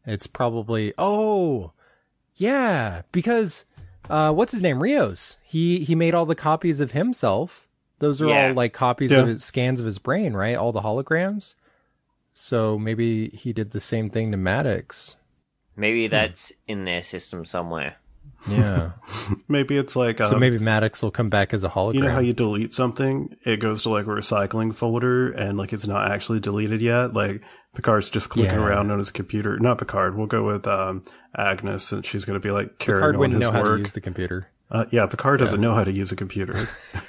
[0.06, 1.72] It's probably oh
[2.36, 3.64] yeah because
[4.10, 7.66] uh, what's his name Rios he he made all the copies of himself.
[7.98, 8.48] Those are Yeah.
[8.48, 9.20] all like copies Yeah.
[9.20, 10.56] of his scans of his brain, right?
[10.56, 11.54] All the holograms.
[12.34, 15.16] So maybe he did the same thing to Maddox.
[15.74, 17.96] Maybe that's in their system somewhere.
[18.48, 18.92] Yeah.
[19.48, 21.94] Maybe it's like um, so maybe Maddox will come back as a hologram.
[21.94, 25.72] You know how you delete something, it goes to like a recycling folder and like
[25.72, 27.12] it's not actually deleted yet.
[27.14, 27.42] Like
[27.74, 28.64] Picard's just clicking Yeah.
[28.64, 29.58] around on his computer.
[29.58, 30.16] Not Picard.
[30.16, 31.02] We'll go with um,
[31.36, 33.78] Agnes, and she's going to be like carrying Picard on wouldn't his know how to
[33.78, 34.48] use the computer.
[34.70, 36.68] uh, yeah, Picard doesn't know how to use a computer.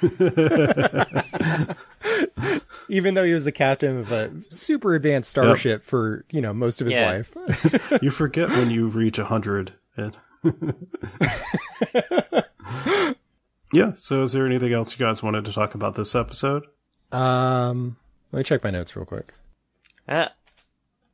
[2.90, 6.80] Even though he was the captain of a super advanced starship for, you know, most
[6.80, 7.10] of his Yeah.
[7.10, 7.34] life.
[8.02, 9.72] you forget when you reach a hundred.
[9.96, 10.16] And
[13.72, 13.92] yeah.
[13.94, 16.64] So, is there anything else you guys wanted to talk about this episode?
[17.10, 17.96] um
[18.32, 19.32] let me check my notes real quick.
[20.06, 20.28] Uh,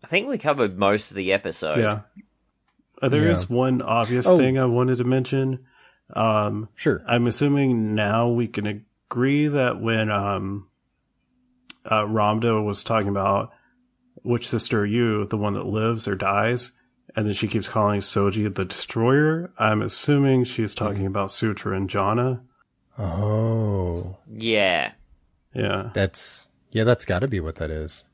[0.02, 1.78] I think we covered most of the episode.
[1.78, 2.00] Yeah.
[3.00, 3.56] Uh, there is Yeah.
[3.56, 4.36] one obvious Oh.
[4.36, 5.64] thing I wanted to mention.
[6.14, 7.02] Um, Sure.
[7.06, 10.66] I'm assuming now we can agree that when um,
[11.84, 13.52] uh, Ramdha was talking about
[14.22, 16.72] which sister are you, the one that lives or dies,
[17.16, 21.88] and then she keeps calling Soji the destroyer, I'm assuming she's talking about Sutra and
[21.88, 22.42] Jana.
[22.98, 24.18] Oh.
[24.30, 24.92] Yeah.
[25.54, 25.90] Yeah.
[25.94, 28.04] That's yeah, that's got to be what that is.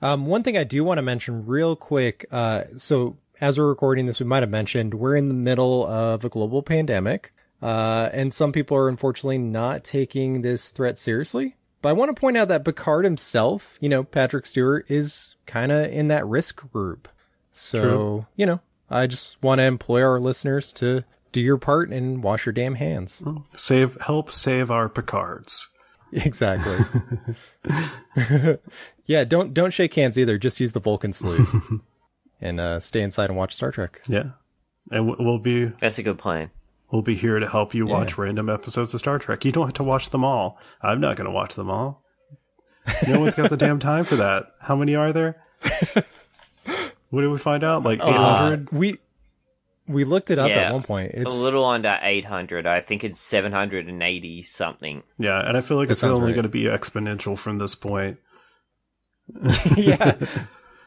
[0.00, 2.24] Um, one thing I do want to mention real quick.
[2.30, 6.24] Uh, so as we're recording this, we might have mentioned we're in the middle of
[6.24, 11.56] a global pandemic, uh, and some people are unfortunately not taking this threat seriously.
[11.82, 15.70] But I want to point out that Picard himself, you know, Patrick Stewart, is kind
[15.70, 17.08] of in that risk group.
[17.52, 18.26] So True.
[18.36, 22.44] you know, I just want to employ our listeners to do your part and wash
[22.46, 23.22] your damn hands.
[23.54, 25.68] Save, help save our Picards.
[26.14, 26.76] Exactly.
[29.06, 30.36] yeah, don't don't shake hands either.
[30.36, 31.48] Just use the Vulcan salute
[32.40, 34.02] and uh, stay inside and watch Star Trek.
[34.08, 34.32] Yeah.
[34.90, 36.50] And we- we'll be That's a good plan.
[36.90, 39.46] We'll be here to help you watch random episodes of Star Trek.
[39.46, 40.58] You don't have to watch them all.
[40.82, 42.02] I'm not going to watch them all.
[43.08, 44.52] No one's got the damn time for that.
[44.60, 45.42] How many are there?
[47.12, 47.82] What did we find out?
[47.82, 48.68] Like 800?
[48.72, 48.98] Uh, we
[49.86, 50.62] we looked it up Yeah.
[50.68, 51.10] at one point.
[51.12, 52.66] It's a little under 800.
[52.66, 55.02] I think it's 780 something.
[55.18, 56.32] yeah, and I feel like it's only right.
[56.34, 58.16] going to be exponential from this point.
[59.76, 60.16] yeah.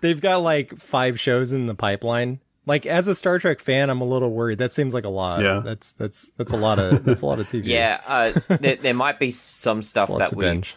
[0.02, 2.40] They've got like five shows in the pipeline.
[2.66, 4.58] Like as a Star Trek fan, I'm a little worried.
[4.58, 5.42] That seems like a lot.
[5.42, 5.62] Yeah.
[5.64, 7.66] That's that's that's a lot of that's a lot of TV.
[7.66, 10.76] Yeah, uh, there, there might be some stuff Lots that we binge.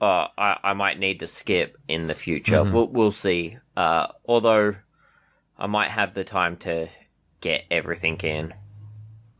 [0.00, 2.56] Uh, I, I might need to skip in the future.
[2.56, 2.72] Mm-hmm.
[2.72, 3.58] We'll, we'll see.
[3.76, 4.74] Uh, although
[5.58, 6.88] I might have the time to
[7.40, 8.54] get everything in.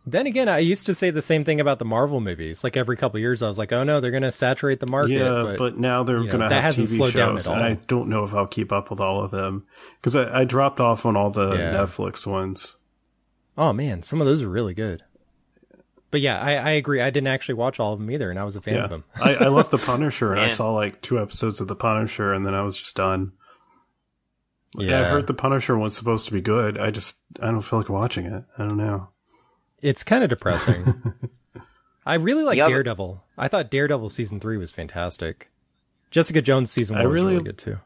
[0.06, 2.64] Then again, I used to say the same thing about the Marvel movies.
[2.64, 5.12] Like every couple years, I was like, "Oh no, they're going to saturate the market."
[5.12, 7.54] Yeah, but, but, now they're going to that have hasn't TV slowed down shows, at
[7.54, 9.66] and I don't know if I'll keep up with all of them
[10.00, 11.74] because I, I dropped off on all the Yeah.
[11.74, 12.76] Netflix ones.
[13.58, 15.02] oh man, some of those are really good.
[16.10, 17.00] But yeah, I, I agree.
[17.00, 18.90] I didn't actually watch all of them either, and I was a fan Yeah, of
[18.90, 19.04] them.
[19.14, 22.44] I, I left The Punisher, and I saw like two episodes of The Punisher, and
[22.44, 23.32] then I was just done.
[24.74, 26.78] Like, I heard The Punisher was supposed to be good.
[26.78, 28.44] I just I don't feel like watching it.
[28.58, 29.08] I don't know.
[29.82, 31.14] It's kind of depressing.
[32.06, 33.22] I really like Yeah, Daredevil.
[33.38, 35.48] I thought Daredevil season three was fantastic.
[36.10, 37.78] Jessica Jones season I one was really- really good too.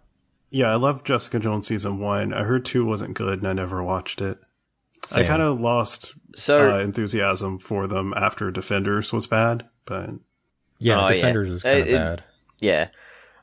[0.50, 2.32] Yeah, I loved Jessica Jones season one.
[2.32, 4.38] I heard two wasn't good, and I never watched it.
[5.14, 10.10] I kind of lost So uh, enthusiasm for them after Defenders was bad, but
[10.78, 11.14] yeah, Oh, yeah.
[11.14, 12.24] Defenders is kind of Uh, it- bad.
[12.60, 12.88] yeah.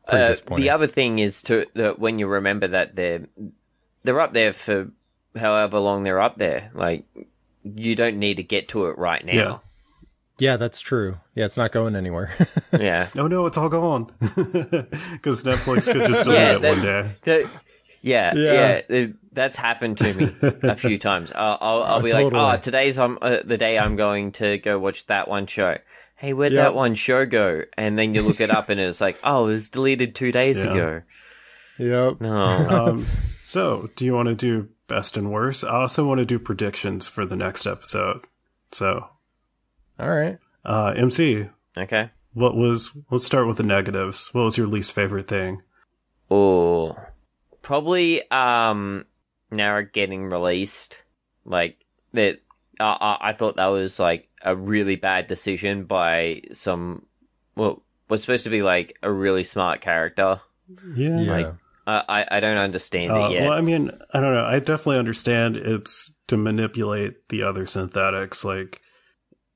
[0.08, 3.26] Uh, the other thing is to that when you remember that they're
[4.04, 4.90] they're up there for
[5.40, 6.72] however long they're up there.
[6.74, 7.06] Like
[7.64, 9.34] you don't need to get to it right now.
[9.34, 9.58] Yeah,
[10.40, 11.20] Yeah, that's true.
[11.36, 12.36] Yeah, it's not going anywhere.
[12.78, 13.10] Yeah.
[13.16, 17.16] oh no, it's all gone because Netflix could just delete Yeah, it that- one day.
[17.24, 17.50] The-
[18.02, 18.54] yeah, Yeah.
[18.54, 21.32] yeah, it- that's happened to me a few times.
[21.34, 24.58] I'll, I'll, I'll Oh, be like, "Oh, today's um, uh, the day I'm going to
[24.58, 25.78] go watch that one show."
[26.16, 26.62] Hey, where'd Yep.
[26.64, 27.64] that one show go?
[27.78, 30.64] And then you look it up, and it's like, "Oh, it was deleted two days
[30.64, 30.72] Yeah.
[30.72, 31.02] ago."
[31.78, 32.22] yep.
[32.22, 32.34] No,
[32.70, 33.08] Um,
[33.44, 35.64] so, do you want to do best and worst?
[35.64, 38.22] I also want to do predictions for the next episode.
[38.72, 39.08] So,
[40.00, 40.38] All right.
[40.64, 42.12] uh, MC, okay.
[42.34, 42.92] what was?
[43.10, 44.30] Let's start with the negatives.
[44.34, 45.62] What was your least favorite thing?
[46.30, 46.96] Oh,
[47.62, 49.06] probably um,
[49.52, 51.02] Narek getting released.
[51.46, 51.78] Like
[52.14, 52.40] that,
[52.80, 57.06] I I thought that was like a really bad decision by some.
[57.56, 60.40] Well, was supposed to be like a really smart character.
[60.96, 61.20] Yeah.
[61.20, 61.32] Yeah.
[61.32, 61.54] Like,
[61.88, 63.44] I I, I don't understand Uh, it yet.
[63.44, 64.46] well, I mean, I don't know.
[64.46, 68.46] I definitely understand it's to manipulate the other synthetics.
[68.46, 68.80] Like,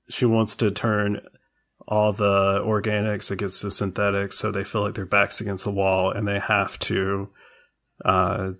[0.09, 1.21] she wants to turn
[1.87, 6.09] all the organics against the synthetics, so they feel like their backs against the wall,
[6.11, 7.29] and they have to,
[8.03, 8.51] uh,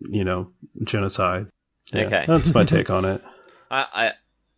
[0.00, 0.50] you know,
[0.84, 1.46] genocide.
[1.92, 2.24] Yeah, Okay.
[2.26, 3.22] that's my take on it.
[3.70, 4.12] I,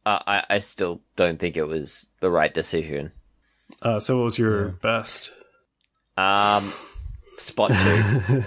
[0.06, 3.12] I I I still don't think it was the right decision.
[3.82, 4.72] Uh, so, what was your Yeah.
[4.82, 5.32] best?
[6.16, 6.72] Um,
[7.38, 7.76] spot two.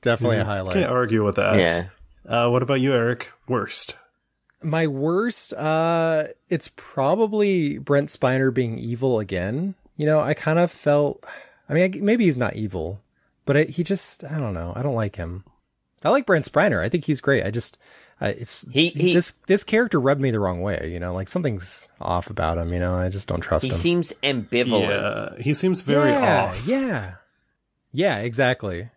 [0.00, 0.74] Definitely a highlight.
[0.74, 1.58] Can't argue with that.
[1.58, 1.86] yeah.
[2.26, 3.32] Uh, what about you, Eric?
[3.48, 3.96] Worst.
[4.62, 9.74] My worst, uh, it's probably Brent Spiner being evil again.
[9.96, 11.24] You know, I kind of felt,
[11.68, 13.00] I mean, maybe he's not evil,
[13.48, 14.74] but I, he just, I don't know.
[14.76, 15.42] I don't like him.
[16.04, 16.84] I like Brent Spiner.
[16.84, 17.46] I think he's great.
[17.46, 17.78] I just,
[18.20, 20.90] uh, it's, He- he- this, this character rubbed me the wrong way.
[20.92, 22.74] You know, like something's off about him.
[22.74, 23.74] You know, I just don't trust He him.
[23.74, 25.36] He seems ambivalent.
[25.38, 26.68] Yeah, he seems very yeah, off.
[26.68, 27.14] Yeah.
[27.90, 28.90] Yeah, exactly.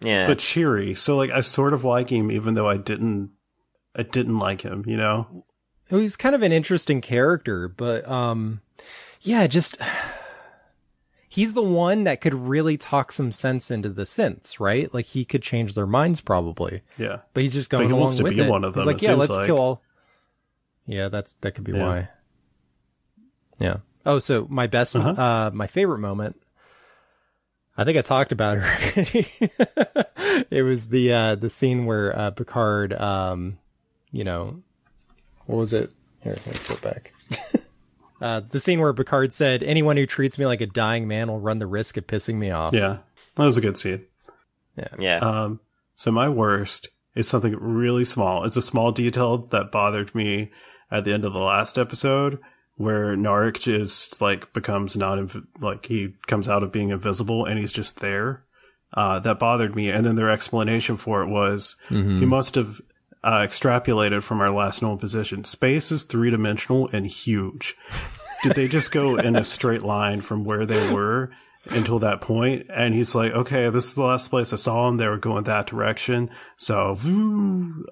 [0.00, 0.28] Yeah.
[0.28, 0.94] but cheery.
[0.94, 3.32] So like I sort of like him even though I didn't
[3.96, 5.44] I didn't like him, you know?
[5.90, 8.60] He's kind of an interesting character, but um
[9.22, 9.76] yeah, just
[11.38, 14.92] he's the one that could really talk some sense into the synths, right?
[14.92, 16.82] Like he could change their minds probably.
[16.96, 17.18] Yeah.
[17.32, 18.48] But he's just going he along wants to be it.
[18.50, 19.82] one of He's them, like, it yeah, seems let's like." kill all.
[20.86, 21.86] Yeah, that's that could be Yeah.
[21.86, 22.08] why.
[23.60, 23.76] Yeah.
[24.04, 25.10] Oh, so my best, Uh-huh.
[25.10, 26.40] uh, my favorite moment.
[27.76, 28.64] I think I talked about it
[28.96, 29.28] already.
[30.50, 33.58] it was the uh, the scene where uh, Picard, um,
[34.10, 34.60] you know,
[35.46, 35.92] what was it?
[36.20, 37.12] Here, let me flip back.
[38.20, 41.40] uh, the scene where Picard said, "Anyone who treats me like a dying man will
[41.40, 42.98] run the risk of pissing me off." Yeah.
[43.36, 44.04] That was a good scene.
[44.76, 44.88] yeah.
[44.98, 45.18] Yeah.
[45.18, 45.60] Um
[45.94, 48.44] so my worst is something really small.
[48.44, 50.50] It's a small detail that bothered me
[50.90, 52.38] at the end of the last episode
[52.76, 57.58] where Narek just like becomes not inv- like he comes out of being invisible and
[57.58, 58.44] he's just there.
[58.94, 59.90] Uh, that bothered me.
[59.90, 62.80] And then their explanation for it was he must have
[63.24, 65.44] uh, extrapolated from our last known position.
[65.44, 67.76] Space is three dimensional and huge.
[68.42, 71.30] Did they just go in a straight line from where they were
[71.66, 72.66] until that point?
[72.72, 74.96] And he's like, okay, this is the last place I saw them.
[74.96, 76.30] They were going that direction.
[76.56, 76.96] So,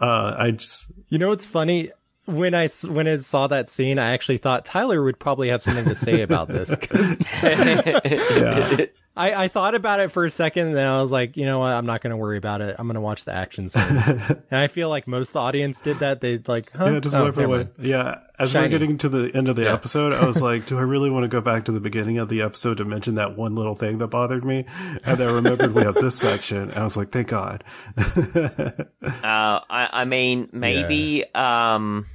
[0.01, 1.91] uh, I just, You know what's funny?
[2.27, 5.63] When I s- when I saw that scene, I actually thought Tyler would probably have
[5.63, 6.71] something to say about this.
[7.43, 8.87] yeah.
[9.17, 11.59] I, I thought about it for a second, and then I was like, you know
[11.61, 11.73] what?
[11.73, 12.77] I'm not going to worry about it.
[12.79, 13.83] I'm going to watch the action scene.
[13.87, 16.21] and I feel like most of the audience did that.
[16.21, 16.93] They like, huh?
[16.93, 17.69] Yeah, just Oh, wipe it away.
[17.79, 18.67] Yeah, as Shiny.
[18.67, 19.73] we're getting to the end of the Yeah.
[19.73, 22.29] episode, I was like, do I really want to go back to the beginning of
[22.29, 24.67] the episode to mention that one little thing that bothered me?
[25.05, 27.65] And then I remembered we have this section, and I was like, thank God.
[29.07, 32.07] Uh, I, I mean, maybe um,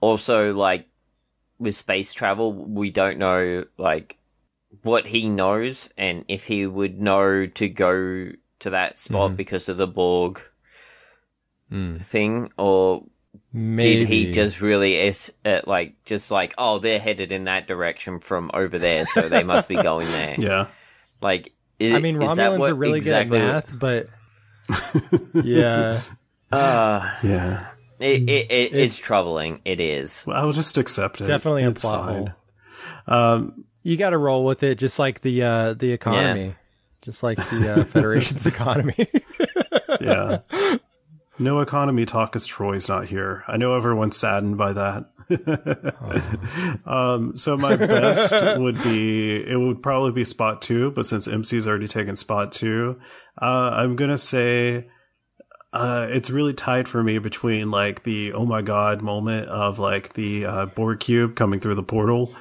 [0.00, 0.86] also like
[1.58, 4.16] with space travel, we don't know like
[4.82, 9.36] what he knows and if he would know to go to that spot Mhm.
[9.36, 10.40] because of the Borg
[11.72, 12.04] Mm.
[12.04, 13.04] thing, or
[13.52, 13.98] Maybe.
[14.00, 18.20] did he just really is uh, like just like oh they're headed in that direction
[18.20, 20.34] from over there, so they must be going there.
[20.38, 20.66] Yeah.
[21.20, 24.06] Like i- I mean, is that Romulans what are really exactly good at math, but
[25.44, 26.00] yeah,
[26.50, 27.66] Uh, Yeah.
[28.00, 29.60] it, it, it, it's troubling.
[29.64, 30.24] It is.
[30.26, 31.26] Well, I'll just accept it.
[31.26, 32.14] definitely a It's plot fine.
[32.16, 32.30] hole.
[33.06, 36.54] Um, You got to roll with it, just like the uh, the economy,
[37.00, 39.08] just like the uh, Federation's economy.
[39.98, 40.40] yeah.
[41.38, 43.44] No economy talk as Troy's not here.
[43.48, 46.82] I know everyone's saddened by that.
[46.84, 51.66] um, so my best would be it would probably be spot two, but since MC's
[51.66, 53.00] already taken spot two,
[53.40, 54.90] uh, I'm gonna say
[55.72, 60.12] uh, it's really tied for me between like the oh my god moment of like
[60.12, 62.34] the uh, Borg cube coming through the portal.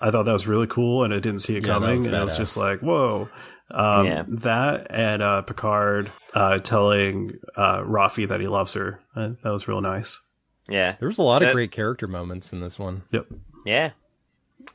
[0.00, 2.16] I thought that was really cool, and I didn't see it Yeah, coming, was and
[2.16, 3.28] I was just like, "Whoa!"
[3.70, 4.24] Um, Yeah.
[4.28, 9.00] That and uh, Picard uh, telling uh, Raffi that he loves her.
[9.16, 10.20] Uh, that was real nice.
[10.68, 10.96] Yeah.
[11.00, 13.02] there was a lot of great character moments in this one.
[13.10, 13.26] Yep.
[13.64, 13.90] Yeah.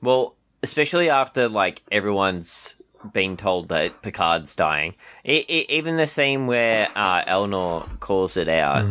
[0.02, 2.76] Well, especially after like everyone's
[3.12, 4.96] been told that Picard's dying.
[5.26, 8.86] I I even the scene where uh, Elnor calls it out,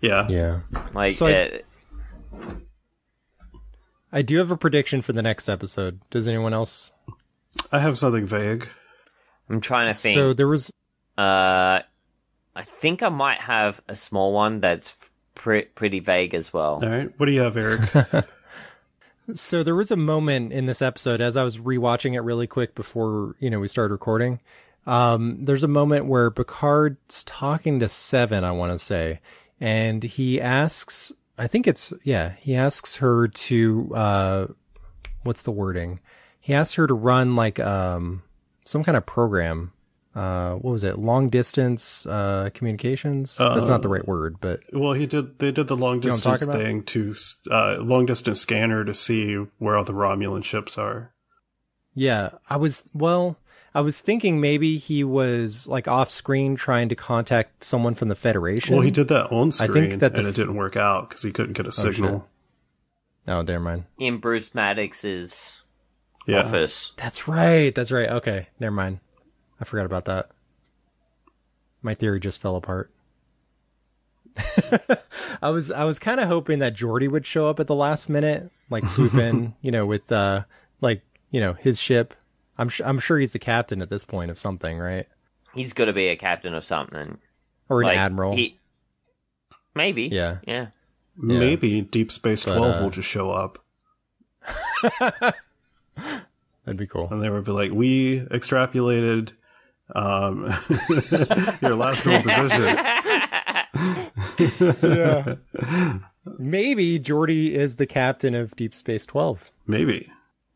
[0.00, 0.26] Yeah.
[0.28, 0.60] Yeah,
[0.94, 1.60] like So uh, I
[4.22, 6.00] do have a prediction for the next episode.
[6.10, 6.90] Does anyone else?
[7.72, 8.68] I have something vague.
[9.48, 10.16] I'm trying to think.
[10.16, 10.70] So there was
[11.18, 11.80] Uh,
[12.56, 14.94] I think I might have a small one that's
[15.34, 16.80] pre- pretty vague as well.
[16.82, 17.10] All right.
[17.18, 18.26] What do you have, Eric?
[19.34, 22.74] So there was a moment in this episode as I was rewatching it really quick
[22.74, 24.40] before, you know, we started recording.
[24.86, 29.20] Um, there's a moment where Picard's talking to Seven, I want to say,
[29.60, 34.46] and he asks, I think it's, yeah, he asks her to, uh,
[35.22, 36.00] what's the wording?
[36.38, 38.22] He asks her to run like, um,
[38.66, 39.72] some kind of program.
[40.14, 40.98] Uh, what was it?
[40.98, 43.36] Long distance, uh, communications?
[43.38, 45.38] That's not the right word, but well, he did.
[45.38, 47.14] They did the long know distance thing to
[47.48, 51.14] uh, long distance scanner to see where all the Romulan ships are.
[51.94, 53.36] Yeah, I was well,
[53.74, 58.14] I was thinking maybe he was like off screen trying to contact someone from the
[58.16, 58.74] Federation.
[58.74, 61.08] Well, he did that on I screen, think that and f- it didn't work out
[61.08, 62.26] because he couldn't get a signal.
[63.28, 63.84] Oh, never mind.
[63.98, 65.52] In Bruce Maddox's
[66.26, 66.40] yeah.
[66.40, 66.92] office.
[66.96, 67.72] That's right.
[67.74, 68.08] That's right.
[68.08, 68.98] Okay, never mind.
[69.60, 70.30] I forgot about that.
[71.82, 72.90] My theory just fell apart.
[75.42, 78.08] I was I was kind of hoping that Geordi would show up at the last
[78.08, 80.42] minute, like swoop in, you know, with uh
[80.80, 82.14] like, you know, his ship.
[82.60, 85.06] I'm sh- I'm sure he's the captain at this point of something, right?
[85.54, 87.18] He's got to be a captain of something.
[87.68, 88.36] Or an like, admiral.
[88.36, 88.58] he-
[89.74, 90.04] maybe.
[90.04, 90.38] Yeah.
[90.46, 90.66] Yeah.
[91.16, 93.58] Maybe Deep Space But, Twelve uh, will just show up,
[95.00, 97.08] That'd be cool.
[97.10, 99.32] and they would be like, "We extrapolated
[99.94, 100.52] um,
[101.62, 102.78] your last known position."
[104.82, 105.36] Yeah.
[106.38, 109.50] Maybe Geordi is the captain of Deep Space 12.
[109.66, 110.10] Maybe.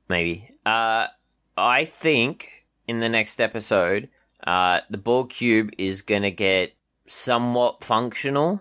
[0.08, 0.50] Maybe.
[0.64, 1.06] Uh,
[1.56, 2.50] I think
[2.88, 4.08] in the next episode,
[4.46, 6.72] uh, the Borg cube is gonna get
[7.06, 8.60] somewhat functional.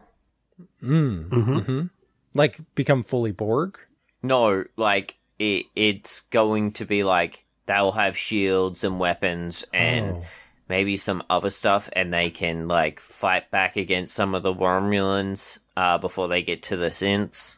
[0.82, 1.28] Mm.
[1.30, 1.86] hmm
[2.34, 3.80] Like become fully Borg?
[4.22, 10.24] No, like it, it's going to be like they'll have shields and weapons and Oh.
[10.70, 15.58] maybe some other stuff, and they can like fight back against some of the Romulans
[15.76, 17.58] uh, before they get to the synths.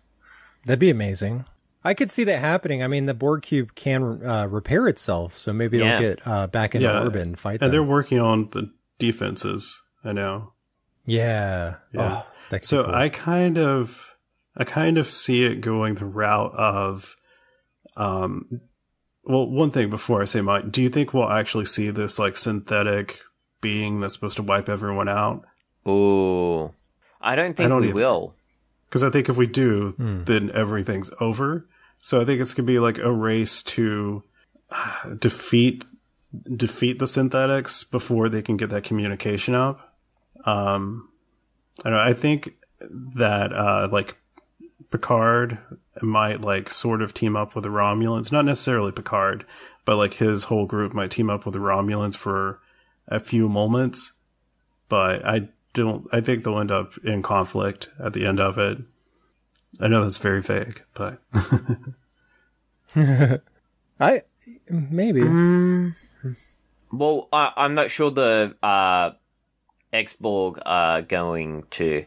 [0.65, 1.45] That'd be amazing.
[1.85, 2.81] I could see that happening.
[2.83, 5.97] I mean, the Borg cube can uh, repair itself, so maybe Yeah.
[5.99, 9.79] it'll get uh, back into Yeah, orbit and fight And they're working on the defenses.
[10.03, 10.53] I know.
[11.05, 11.75] Yeah.
[11.93, 12.23] Yeah.
[12.51, 12.95] Oh, So cool.
[12.95, 14.15] I kind of,
[14.57, 17.15] I kind of see it going the route of,
[17.95, 18.61] um,
[19.23, 22.37] well, one thing before I say mine, do you think we'll actually see this like
[22.37, 23.19] synthetic
[23.61, 25.45] being that's supposed to wipe everyone out?
[25.85, 26.73] Oh,
[27.21, 27.95] I don't think don't we either.
[27.95, 28.35] will.
[28.89, 30.23] Because I think if we do, Hmm.
[30.23, 31.67] then everything's over.
[31.99, 34.23] So I think it's gonna be like a race to
[34.69, 35.85] uh, defeat
[36.55, 39.95] defeat the synthetics before they can get that communication up.
[40.45, 41.09] Um,
[41.83, 42.03] I don't know.
[42.03, 42.55] I think
[43.15, 44.17] that uh, like
[44.91, 45.57] Picard
[46.01, 49.45] might like sort of team up with the Romulans, not necessarily Picard,
[49.83, 52.59] but like his whole group might team up with the Romulans for
[53.07, 54.13] a few moments.
[54.87, 56.07] But I don't.
[56.11, 58.77] I think they'll end up in conflict at the end of it.
[59.79, 61.19] I know that's very vague, but
[63.99, 64.21] I
[64.69, 65.23] maybe.
[66.91, 69.11] Well, I, I'm not sure the uh,
[69.91, 72.05] X-Borg are going to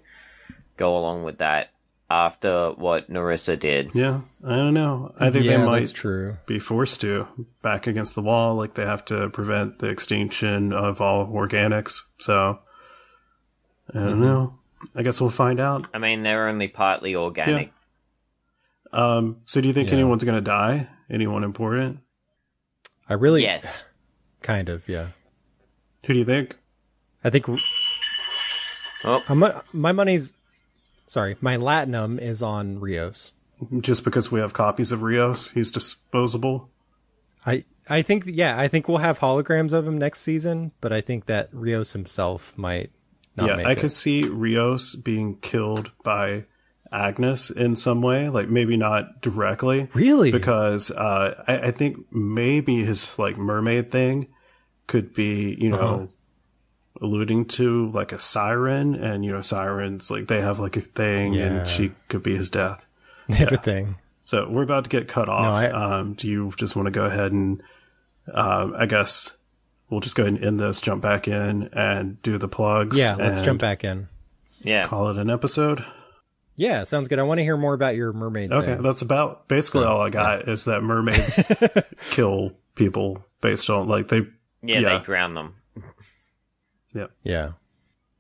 [0.77, 1.71] go along with that
[2.11, 3.95] after what Narissa did.
[3.95, 5.15] yeah, I don't know.
[5.19, 6.39] I think yeah, they might true.
[6.47, 7.27] be forced to
[7.61, 12.01] back against the wall, like they have to prevent the extinction of all organics.
[12.19, 12.61] So
[13.91, 14.58] I don't know.
[14.95, 15.87] I guess we'll find out.
[15.93, 17.73] I mean, they're only partly organic.
[18.93, 19.17] Yeah.
[19.17, 19.95] Um, so do you think Yeah.
[19.97, 20.89] anyone's going to die?
[21.11, 22.01] Anyone important?
[23.09, 23.85] I really, Yes.
[24.43, 25.09] kind of, yeah.
[26.07, 26.57] Who do you think?
[27.25, 27.47] I think
[29.05, 30.33] Oh, uh, my, my money's,
[31.07, 33.33] sorry, my latinum is on Rios.
[33.81, 36.71] Just because we have copies of Rios, he's disposable.
[37.45, 41.01] I I think yeah, I think we'll have holograms of him next season, but I
[41.01, 42.91] think that Rios himself might not
[43.47, 43.79] yeah, I it.
[43.79, 46.45] could see Rios being killed by
[46.91, 49.89] Agnes in some way, like maybe not directly.
[49.95, 50.33] Really?
[50.33, 54.29] Because uh, I, I think maybe his like mermaid thing
[54.87, 56.07] could be, you know, Uh-huh.
[57.01, 61.35] alluding to like a siren, and you know, sirens like they have like a thing,
[61.35, 61.45] Yeah.
[61.45, 62.87] and she could be his death.
[63.29, 63.97] everything.
[64.23, 65.45] So we're about to get cut off.
[65.55, 67.63] I- um, do you just want to go ahead and,
[68.35, 69.37] um, I guess
[69.91, 72.97] we'll just go ahead and end this, jump back in, and do the plugs.
[72.99, 74.09] Yeah, let's jump back in.
[74.63, 74.85] yeah.
[74.87, 75.85] Call it an episode.
[76.57, 77.19] Yeah, sounds good.
[77.21, 78.51] I want to hear more about your mermaid.
[78.51, 78.83] Okay, thing.
[78.83, 81.39] that's about basically all I got is that mermaids
[82.11, 84.27] kill people based on like they.
[84.63, 84.99] Yeah, Yeah.
[84.99, 85.55] they drown them.
[86.95, 87.07] Yeah.
[87.23, 87.53] Yeah.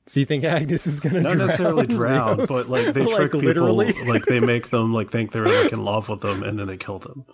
[0.06, 2.46] So you think Agnes is gonna Not drown necessarily drown, Rios?
[2.48, 3.92] but like they Like, trick people, literally?
[4.04, 6.76] like they make them like think they're like in love with them, and then they
[6.76, 7.24] kill them.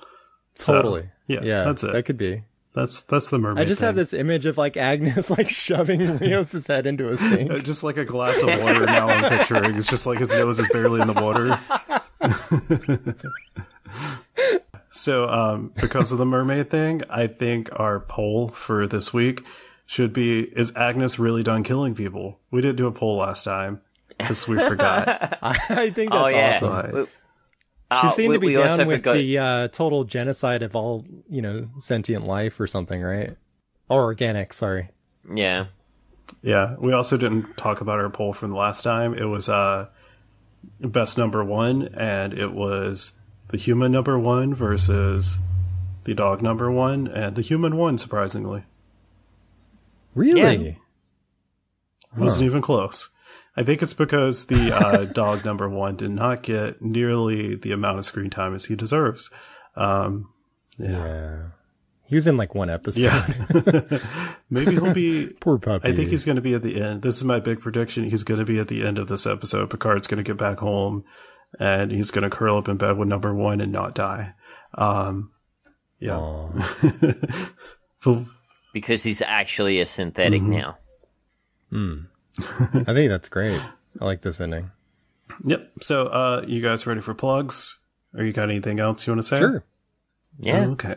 [0.54, 1.10] So, totally.
[1.26, 1.92] yeah, yeah, that's it.
[1.92, 2.44] That could be.
[2.74, 3.62] That's that's the mermaid.
[3.62, 7.16] I just have this image of like Agnes like shoving Rios's head into a Uh,
[7.16, 7.64] sink.
[7.64, 9.76] just like a glass of water now I'm picturing.
[9.76, 11.58] It's just like his nose is barely in the water.
[14.90, 19.42] so, um, because of the mermaid thing, I think our poll for this week
[19.86, 22.38] should be Is Agnes really done killing people?
[22.50, 23.80] We didn't do a poll last time
[24.18, 25.38] because we forgot.
[25.42, 26.68] I think Oh that's yeah.
[26.68, 27.08] awesome.
[27.90, 27.96] Right.
[27.96, 30.04] We- She uh, seemed we- to be we also down with forgot- the uh, total
[30.04, 33.36] genocide of all, you know, sentient life or something, right?
[33.88, 34.90] Or organic, sorry.
[35.32, 35.66] Yeah.
[36.42, 39.12] Yeah, we also didn't talk about our poll from the last time.
[39.14, 39.88] It was uh,
[40.80, 43.12] best number one, and it was
[43.48, 45.36] the human number one versus
[46.04, 48.64] the dog number one, and the human one, surprisingly.
[50.14, 50.78] Really?
[52.16, 53.08] wasn't even close.
[53.56, 57.98] I think it's because the uh, dog number one did not get nearly the amount
[57.98, 59.30] of screen time as he deserves.
[59.76, 60.30] Um,
[60.78, 60.88] Yeah.
[60.90, 61.42] yeah.
[62.06, 63.02] He was in like one episode.
[63.02, 63.98] Yeah.
[64.50, 65.28] Maybe he'll be.
[65.40, 65.88] Poor puppy.
[65.88, 67.00] I think he's going to be at the end.
[67.02, 68.04] This is my big prediction.
[68.04, 69.70] He's going to be at the end of this episode.
[69.70, 71.04] Picard's going to get back home
[71.58, 74.34] and he's going to curl up in bed with number one and not die.
[74.74, 75.30] Um,
[75.98, 76.48] yeah.
[78.72, 80.50] Because he's actually a synthetic Mm-hmm.
[80.50, 80.78] now.
[82.38, 83.60] I think that's great.
[84.00, 84.70] I like this ending.
[85.44, 85.70] yep.
[85.80, 87.78] So, uh, you guys ready for plugs?
[88.16, 89.38] Or you got anything else you want to say?
[89.38, 89.64] Sure.
[90.38, 90.66] Yeah.
[90.68, 90.96] Okay.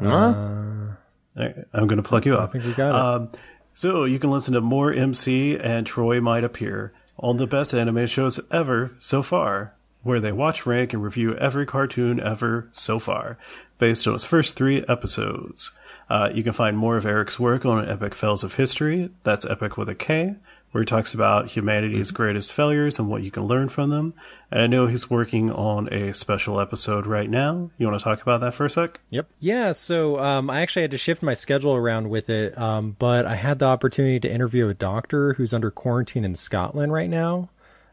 [0.00, 0.08] Huh?
[0.08, 0.96] All
[1.36, 2.50] right, I'm going to plug you up.
[2.50, 2.94] I think we got it.
[2.94, 3.30] Um,
[3.74, 8.06] so you can listen to more MC and Troy might appear on the best anime
[8.06, 13.38] shows ever so far, where they watch, rank, and review every cartoon ever so far,
[13.78, 15.72] based on its first three episodes.
[16.10, 19.10] Uh, you can find more of Eric's work on Epic Fails of History.
[19.22, 20.34] That's Epic with a K,
[20.72, 24.14] where he talks about humanity's greatest failures and what you can learn from them.
[24.50, 27.70] And I know he's working on a special episode right now.
[27.76, 28.98] You want to talk about that for a sec?
[29.10, 29.28] Yep.
[29.38, 29.72] Yeah.
[29.72, 33.36] So um, I actually had to shift my schedule around with it, um, but I
[33.36, 37.50] had the opportunity to interview a doctor who's under quarantine in Scotland right now,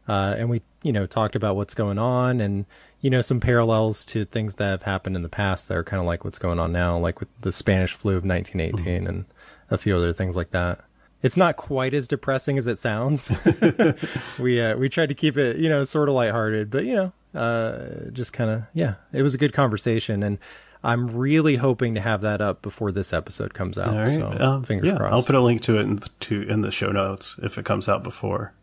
[0.08, 2.64] uh, and we, you know, talked about what's going on and
[3.02, 6.00] you know some parallels to things that have happened in the past that are kind
[6.00, 9.24] of like what's going on now, like with the Spanish flu of 1918 and
[9.70, 10.80] a few other things like that.
[11.22, 13.30] It's not quite as depressing as it sounds.
[14.38, 17.38] we uh, we tried to keep it, you know, sort of lighthearted, but you know,
[17.40, 20.38] uh, just kind of yeah, it was a good conversation, and
[20.82, 23.94] I'm really hoping to have that up before this episode comes out.
[23.94, 24.08] Right.
[24.08, 25.12] So Um, fingers yeah, crossed.
[25.14, 27.64] I'll put a link to it in the, to in the show notes if it
[27.66, 28.54] comes out before,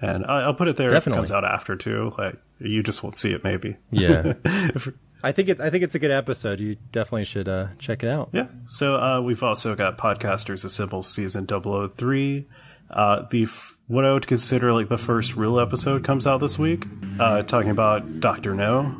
[0.00, 1.22] and I, I'll put it there Definitely.
[1.22, 2.12] if it comes out after too.
[2.18, 3.76] Like you just won't see it, maybe.
[3.90, 4.88] yeah, If-
[5.24, 6.60] I think it's I think it's a good episode.
[6.60, 8.30] You definitely should uh, check it out.
[8.32, 8.46] yeah.
[8.68, 12.46] So uh, we've also got Podcasters Assemble season 003.
[12.90, 16.58] Uh, the f- what I would consider like the first real episode comes out this
[16.58, 16.86] week,
[17.18, 18.94] uh, talking about Doctor No.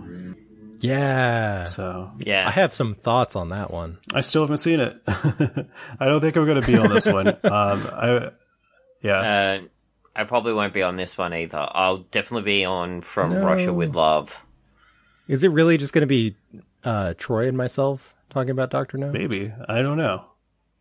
[0.81, 1.65] Yeah.
[1.65, 2.47] So Yeah.
[2.47, 3.99] I have some thoughts on that one.
[4.13, 5.01] I still haven't seen it.
[5.07, 7.29] I don't think I'm going to be on this one.
[7.45, 8.31] Um, I
[9.03, 9.21] yeah.
[9.21, 9.61] Uh,
[10.17, 11.59] I probably won't be on this one either.
[11.71, 13.45] I'll definitely be on From No.
[13.45, 14.43] Russia with Love.
[15.29, 16.37] Is it really just going to be
[16.85, 19.11] uh, Troy and myself talking about Doctor No?
[19.11, 19.53] Maybe.
[19.69, 20.25] I don't know.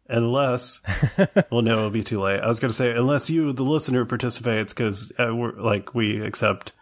[0.09, 0.81] Unless,
[1.49, 2.41] well, no, it'll be too late.
[2.41, 6.21] I was going to say, unless you, the listener, participates, because uh, we're like we
[6.21, 6.73] accept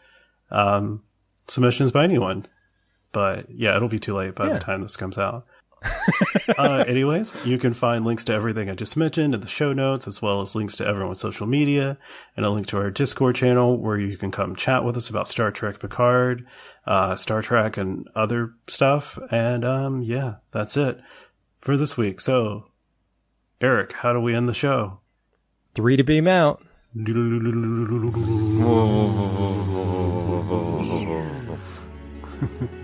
[0.49, 1.03] um,
[1.47, 2.45] submissions by anyone.
[3.12, 4.53] But yeah, it'll be too late by Yeah.
[4.53, 5.45] the time this comes out.
[6.57, 10.07] uh, anyways, you can find links to everything I just mentioned in the show notes,
[10.07, 11.97] as well as links to everyone's social media
[12.38, 15.28] and a link to our Discord channel where you can come chat with us about
[15.28, 16.45] Star Trek Picard,
[16.86, 19.17] uh, Star Trek, and other stuff.
[19.29, 20.99] And um, yeah, that's it
[21.59, 22.21] for this week.
[22.21, 22.71] So,
[23.59, 24.99] Eric, how do we end the show?
[25.73, 26.63] Three to beam out.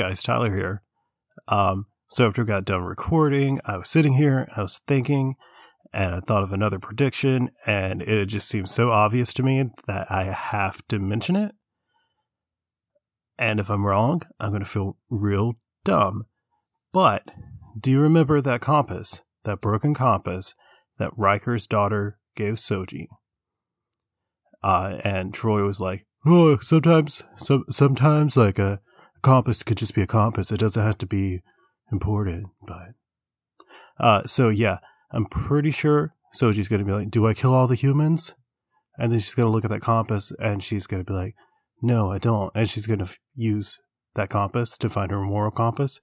[0.00, 0.82] guys, Tyler here.
[1.48, 5.34] Um, so after we got done recording, I was sitting here, I was thinking,
[5.92, 10.10] and I thought of another prediction, and it just seems so obvious to me that
[10.10, 11.52] I have to mention it.
[13.38, 16.24] And if I'm wrong, I'm going to feel real dumb.
[16.94, 17.24] But
[17.78, 20.54] do you remember that compass, that broken compass
[20.98, 23.08] that Riker's daughter gave Soji?
[24.62, 28.80] Uh, and Troy was like, "Oh, sometimes, so, sometimes, like a
[29.22, 30.50] compass could just be a compass.
[30.50, 31.42] It doesn't have to be
[31.92, 32.94] imported." But,
[33.98, 34.78] uh, so yeah,
[35.12, 38.34] I'm pretty sure Soji's gonna be like, "Do I kill all the humans?"
[38.98, 41.34] And then she's gonna look at that compass, and she's gonna be like,
[41.82, 43.78] "No, I don't." And she's gonna f- use
[44.14, 46.00] that compass to find her moral compass,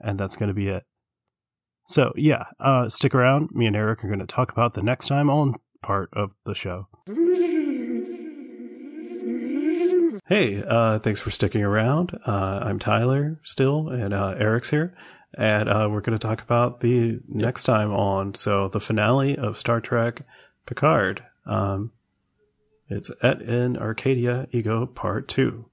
[0.00, 0.84] and that's gonna be it.
[1.88, 3.50] So yeah, uh, stick around.
[3.52, 6.86] Me and Eric are gonna talk about the next time on part of the show.
[10.30, 12.16] Hey, uh, thanks for sticking around.
[12.24, 14.94] Uh, I'm Tyler still, and uh, Eric's here,
[15.34, 18.36] and uh, we're going to talk about the next time on.
[18.36, 20.22] So the finale of Star Trek
[20.66, 21.24] Picard.
[21.46, 21.90] Um,
[22.88, 25.68] it's Et in Arcadia Ego Part Two.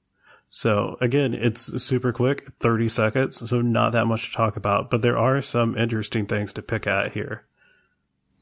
[0.50, 5.04] So again, it's super quick, 30 seconds, so not that much to talk about, but
[5.04, 7.46] there are some interesting things to pick at here.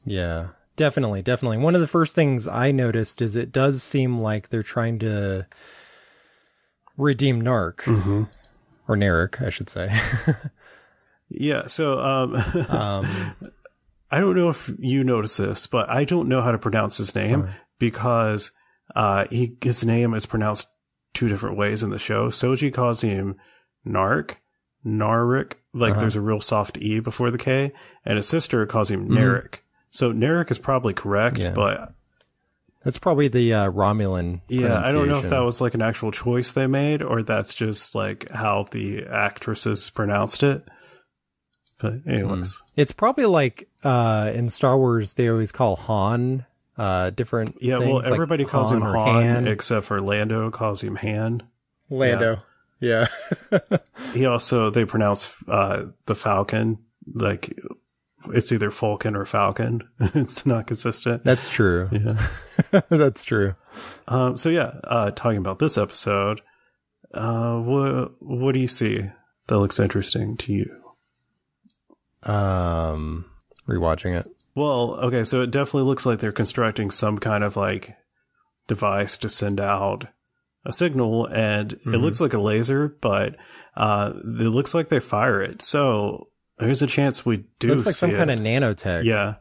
[0.06, 1.58] Yeah, definitely, definitely.
[1.58, 5.46] One of the first things I noticed is it does seem like they're trying to
[6.96, 8.24] redeem Nark Mm-hmm.
[8.88, 9.90] or Narek, I should say.
[11.28, 12.36] Yeah, so um,
[12.68, 13.34] um,
[14.12, 17.16] I don't know if you notice this, but I don't know how to pronounce his
[17.16, 17.48] name
[17.80, 18.52] because
[18.94, 20.68] uh, he his name is pronounced
[21.14, 22.28] two different ways in the show.
[22.28, 23.34] Soji calls him
[23.84, 24.36] Nark,
[24.86, 26.00] Narik, like Uh-huh.
[26.02, 27.72] there's a real soft E before the K,
[28.04, 29.18] and his sister calls him Mhm.
[29.18, 29.54] Narek.
[29.90, 31.50] So Narek is probably correct, Yeah.
[31.50, 31.92] but
[32.86, 34.40] that's probably the uh, Romulan.
[34.48, 37.52] yeah, I don't know if that was like an actual choice they made or that's
[37.52, 40.64] just like how the actresses pronounced it.
[41.78, 46.46] But anyways, It's probably like uh, in Star Wars they always call Han
[46.78, 47.56] uh, different.
[47.60, 49.46] yeah, things, well, like everybody calls him Han, Han.
[49.48, 51.42] except for Lando calls him Han.
[51.90, 52.38] Lando.
[52.80, 53.06] Yeah.
[54.12, 56.78] He also they pronounce uh, the Falcon
[57.12, 57.58] like
[58.32, 59.82] it's either Falcon or Falcon.
[60.00, 61.24] it's not consistent.
[61.24, 61.88] That's true.
[61.92, 62.80] Yeah.
[62.88, 63.54] That's true.
[64.08, 66.40] Um, so yeah, uh, talking about this episode,
[67.14, 69.10] uh, what what do you see
[69.48, 70.82] that looks interesting to you?
[72.22, 73.26] Um,
[73.68, 74.26] rewatching it.
[74.54, 77.96] Well, okay, so it definitely looks like they're constructing some kind of like
[78.68, 80.06] device to send out
[80.64, 82.00] a signal, and it Mhm.
[82.00, 83.36] looks like a laser, but
[83.76, 85.62] uh, it looks like they fire it.
[85.62, 87.68] So there's a chance we do.
[87.68, 89.04] Looks like some see kind of nanotech.
[89.04, 89.36] yeah.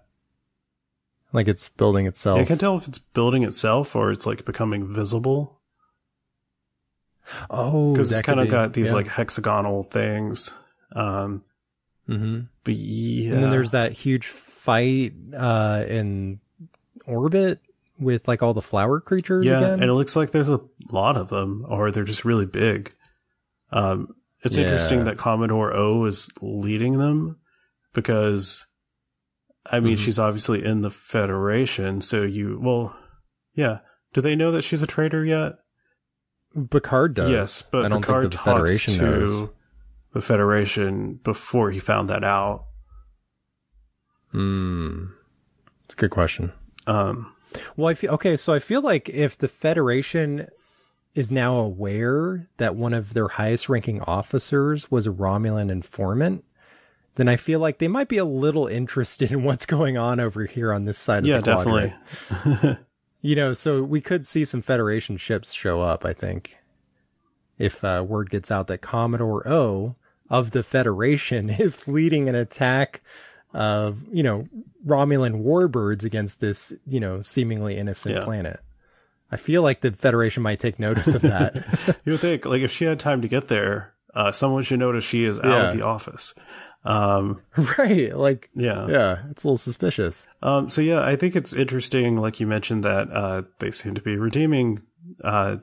[1.34, 2.39] Like it's building itself.
[2.39, 5.59] I can't tell if it's building itself or it's like becoming visible
[7.49, 8.93] oh, because it's kind of got these yeah.
[8.93, 10.53] like hexagonal things.
[10.93, 11.43] Um,
[12.07, 12.41] mm-hmm.
[12.63, 16.39] but yeah, And then there's that huge fight uh, in
[17.05, 17.59] orbit
[17.99, 19.74] with like all the flower creatures yeah, again.
[19.74, 20.61] and it looks like there's a
[20.91, 22.93] lot of them, or they're just really big.
[23.71, 24.16] Um,
[24.46, 27.38] it's interesting that Commodore O is leading them
[27.93, 28.66] because,
[29.66, 30.00] I mean, Mhm.
[30.00, 32.00] she's obviously in the Federation.
[32.01, 32.96] So you, well,
[33.54, 33.80] yeah.
[34.13, 35.54] Do they know that she's a traitor yet?
[36.70, 37.30] Picard does.
[37.30, 39.50] Yes, but I don't Picard the talked Federation to knows.
[40.13, 42.66] the Federation before he found that out.
[44.32, 45.05] Hmm.
[45.86, 46.51] It's a good question.
[46.88, 47.34] Um,
[47.78, 48.36] Well, I feel okay.
[48.38, 50.47] So I feel like if the Federation
[51.16, 56.43] is now aware that one of their highest ranking officers was a Romulan informant,
[57.16, 60.46] then I feel like they might be a little interested in what's going on over
[60.46, 61.93] here on this side yeah, of the quadrant.
[62.29, 62.78] definitely.
[63.21, 66.58] You know, so we could see some Federation ships show up, I think.
[67.58, 69.96] If uh, word gets out that Commodore O
[70.29, 73.01] of the Federation is leading an attack
[73.51, 74.47] of, you know,
[74.86, 78.24] Romulan warbirds against this, you know, seemingly innocent Yeah.
[78.25, 78.59] planet.
[79.32, 81.56] I feel like the Federation might take notice of that.
[82.06, 85.04] you would think, like, if she had time to get there, uh, someone should notice
[85.04, 85.70] she is out Yeah.
[85.72, 86.34] of the office.
[86.86, 87.42] Um,
[87.80, 88.16] right.
[88.16, 88.88] Like, yeah.
[88.88, 90.28] yeah, it's a little suspicious.
[90.43, 94.02] Um, so yeah, I think it's interesting, like you mentioned, that uh, they seem to
[94.02, 94.84] be redeeming
[95.24, 95.58] uh,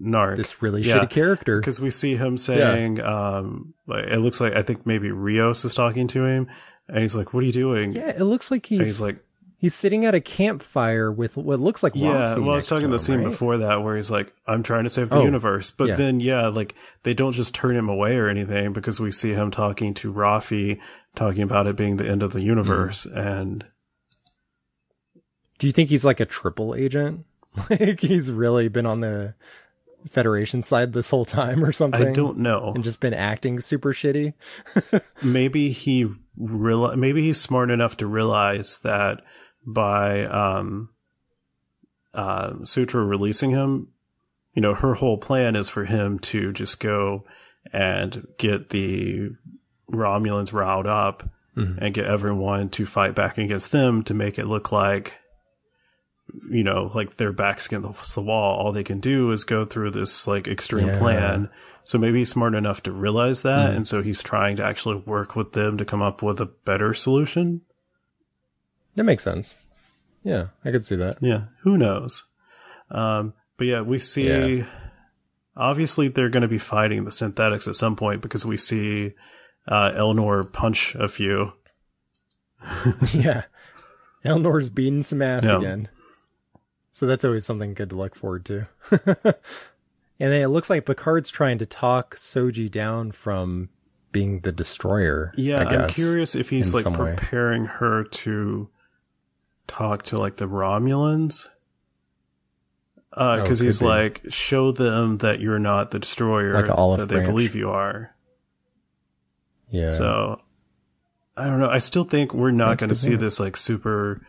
[0.00, 0.36] Narc.
[0.36, 0.98] This really Yeah.
[1.00, 1.58] shitty character.
[1.60, 6.06] because we see him saying, um, it looks like I think maybe Rios is talking
[6.08, 6.48] to him,
[6.88, 9.18] and he's like, "What are you doing?" Yeah, it looks like And he's he's like,
[9.62, 12.88] he's sitting at a campfire with what looks like "Yeah." Well, I was to talking
[12.90, 13.24] the him, scene right?
[13.30, 15.94] before that where he's like, "I'm trying to save the Oh, universe," but yeah.
[15.94, 16.74] then yeah, like
[17.04, 20.78] they don't just turn him away or anything because we see him talking to Raffi,
[21.14, 23.18] talking about it being the end of the universe, Mm-hmm.
[23.18, 23.64] and
[25.58, 27.24] Do you think he's like a triple agent?
[27.70, 29.34] Like he's really been on the
[30.08, 32.08] Federation side this whole time or something?
[32.08, 32.72] I don't know.
[32.74, 34.32] And just been acting super shitty.
[35.22, 39.20] maybe he real maybe he's smart enough to realize that
[39.66, 40.90] by um
[42.14, 43.88] uh Sutra releasing him,
[44.54, 47.24] you know, her whole plan is for him to just go
[47.72, 49.30] and get the
[49.90, 54.72] Romulans riled up and get everyone to fight back against them to make it look
[54.72, 55.18] like
[56.50, 58.56] you know, like their backs against the wall.
[58.58, 60.98] All they can do is go through this like extreme Yeah.
[60.98, 61.50] plan.
[61.84, 63.74] So maybe he's smart enough to realize that.
[63.74, 66.94] And so he's trying to actually work with them to come up with a better
[66.94, 67.60] solution.
[68.94, 69.54] That makes sense.
[70.24, 71.16] Yeah, I could see that.
[71.20, 71.44] Yeah.
[71.62, 72.24] Who knows?
[72.90, 74.66] Um, but yeah, we see, Yeah.
[75.56, 79.12] obviously they're going to be fighting the synthetics at some point because we see,
[79.66, 81.52] uh, Elnor punch a few.
[83.12, 83.44] yeah.
[84.24, 85.58] Elnor's beating some ass Yeah.
[85.58, 85.88] again.
[86.92, 88.66] So that's always something good to look forward to.
[88.90, 89.34] and
[90.32, 93.70] then it looks like Picard's trying to talk Soji down from
[94.12, 95.32] being the destroyer.
[95.36, 97.14] Yeah, I'm curious if he's like some way.
[97.16, 98.68] preparing her to
[99.66, 101.46] talk to like the Romulans.
[103.14, 103.86] Uh, Oh, he's be.
[103.86, 106.66] like, show them that you're not the destroyer Like
[106.96, 107.28] that they branch.
[107.28, 108.14] believe you are.
[109.70, 109.90] Yeah.
[109.90, 110.40] So
[111.36, 111.68] I don't know.
[111.68, 114.26] I still think we're not going to see this like super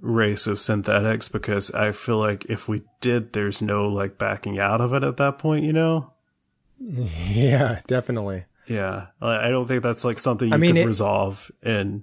[0.00, 4.80] race of synthetics because I feel like if we did, there's no like backing out
[4.80, 6.12] of it at that point, you know?
[6.80, 8.44] yeah, definitely.
[8.66, 9.06] Yeah.
[9.20, 12.02] I don't think that's like something you I mean, could it- resolve in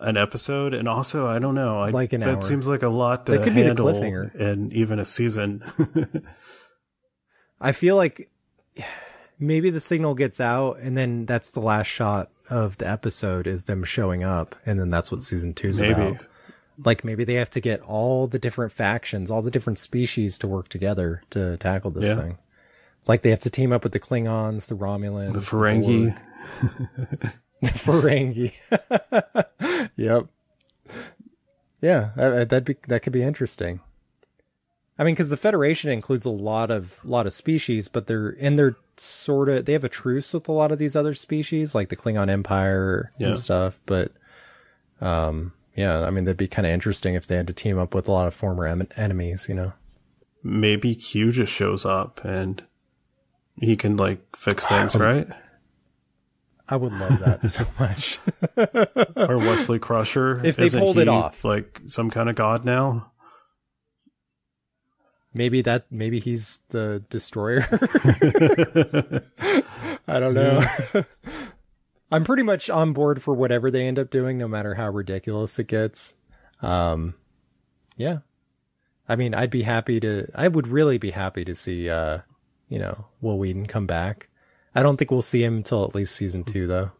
[0.00, 0.74] an episode.
[0.74, 1.80] And also, I don't know.
[1.80, 2.42] I, Like an that hour.
[2.42, 4.34] seems like a lot to That could be the handle cliffhanger.
[4.34, 5.62] in even a season.
[7.60, 8.30] I feel like
[9.38, 13.66] maybe the signal gets out and then that's the last shot of the episode is
[13.66, 15.92] them showing up and then that's what season two is Maybe.
[15.92, 16.26] about.
[16.82, 20.48] Like maybe they have to get all the different factions, all the different species to
[20.48, 22.16] work together to tackle this Yeah.
[22.16, 22.38] thing.
[23.06, 26.16] Like they have to team up with the Klingons, the Romulans, the Ferengi.
[26.62, 27.32] Borg,
[27.62, 28.52] the Ferengi.
[29.96, 30.26] yep.
[31.80, 33.80] Yeah, that that'd be that could be interesting.
[34.98, 38.58] I mean, because the Federation includes a lot of lot of species, but they're and
[38.58, 41.88] they're sort of they have a truce with a lot of these other species, like
[41.88, 43.28] the Klingon Empire Yeah.
[43.28, 43.80] and stuff.
[43.86, 44.12] But,
[45.00, 47.94] um, yeah, I mean, that'd be kind of interesting if they had to team up
[47.94, 49.46] with a lot of former em- enemies.
[49.48, 49.72] You know,
[50.42, 52.62] Maybe Q just shows up and
[53.58, 55.28] he can like fix things, right?
[56.70, 58.18] I would love that so much.
[59.28, 60.44] or Wesley Crusher.
[60.44, 61.44] If they Isn't pulled it off.
[61.44, 63.10] like some kind of god now.
[65.34, 67.66] maybe that maybe he's the destroyer.
[70.08, 70.62] I don't know.
[72.12, 75.58] I'm pretty much on board for whatever they end up doing, no matter how ridiculous
[75.60, 76.14] it gets.
[76.62, 77.14] Um,
[77.96, 78.18] yeah.
[79.08, 80.26] I mean, I'd be happy to.
[80.34, 82.18] I would really be happy to see, uh,
[82.68, 84.28] you know, Wil Wheaton come back.
[84.74, 86.92] I don't think we'll see him until at least season two, though.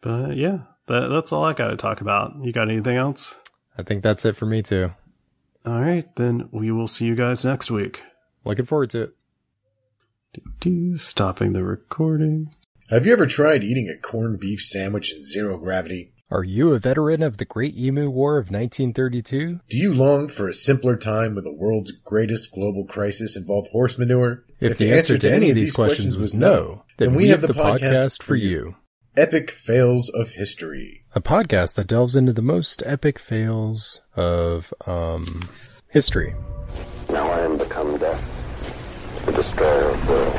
[0.00, 2.34] But yeah, that, that's all I got to talk about.
[2.42, 3.34] You got anything else?
[3.76, 4.92] I think that's it for me too.
[5.64, 8.02] All right, then we will see you guys next week.
[8.44, 9.14] Looking forward to it.
[10.60, 12.52] Do stopping the recording.
[12.90, 16.12] Have you ever tried eating a corned beef sandwich in zero gravity?
[16.30, 19.60] Are you a veteran of the Great Emu War of 1932?
[19.68, 23.98] Do you long for a simpler time when the world's greatest global crisis involved horse
[23.98, 24.44] manure?
[24.62, 28.22] If, the, answer to any of these questions was no, then we have the podcast
[28.22, 28.76] for you.
[29.16, 31.04] Epic Fails of History.
[31.14, 35.42] A podcast that delves into the most epic fails of um
[35.88, 36.34] history.
[37.10, 40.31] Now I am become death, the destroyer of worlds.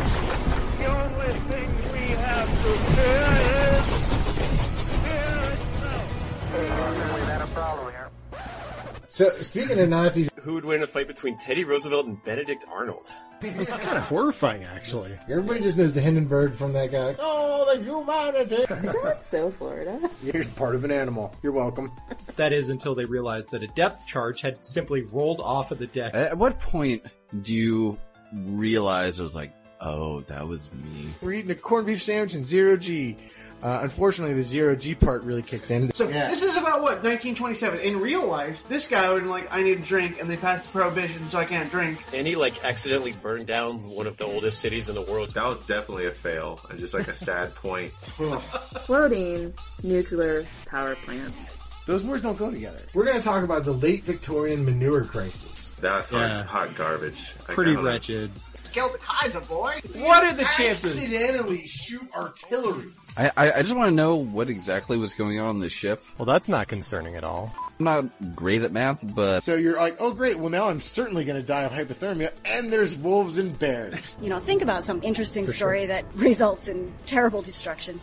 [9.14, 13.06] So speaking of Nazis, Who would win a fight between Teddy Roosevelt and Benedict Arnold?
[13.42, 15.16] It's kind of horrifying, actually.
[15.30, 17.06] everybody just knows the Hindenburg from that guy.
[17.10, 18.66] Like, oh, the humanity.
[19.04, 20.10] That's so Florida.
[20.24, 21.36] You're part of an animal.
[21.44, 21.92] You're welcome.
[22.38, 25.86] That is until they realized that a depth charge had simply rolled off of the
[25.86, 26.16] deck.
[26.16, 27.04] At what point
[27.44, 28.00] do you
[28.34, 31.10] realize it was like, oh, that was me?
[31.22, 33.18] We're eating a corned beef sandwich in zero G.
[33.64, 35.94] Uh, unfortunately, the zero G part really kicked in.
[35.94, 37.80] So this is about what 1927.
[37.80, 40.66] In real life, this guy would be like, "I need a drink," and they passed
[40.66, 41.98] the prohibition, so I can't drink.
[42.14, 45.34] And he like accidentally burned down one of the oldest cities in the world.
[45.34, 47.94] That was definitely a fail, and just like a sad point.
[48.86, 51.58] Floating nuclear power plants.
[51.86, 52.80] Those words don't go together.
[52.94, 55.76] We're going to talk about the late Victorian manure crisis.
[55.80, 56.44] That's Yeah.
[56.44, 57.34] hot garbage.
[57.48, 58.30] I Pretty wretched.
[58.72, 59.80] Kill the Kaiser, boy.
[59.98, 60.98] What are the chances?
[60.98, 62.86] Accidentally shoot artillery.
[63.16, 66.04] I, I, I just want to know what exactly was going on on the ship.
[66.18, 67.54] Well, that's not concerning at all.
[67.80, 71.24] I'm not great at math, but So you're like, oh great, well now I'm certainly
[71.24, 74.18] going to die of hypothermia, and there's wolves and bears.
[74.22, 78.00] You know, think about some interesting story that results in terrible destruction.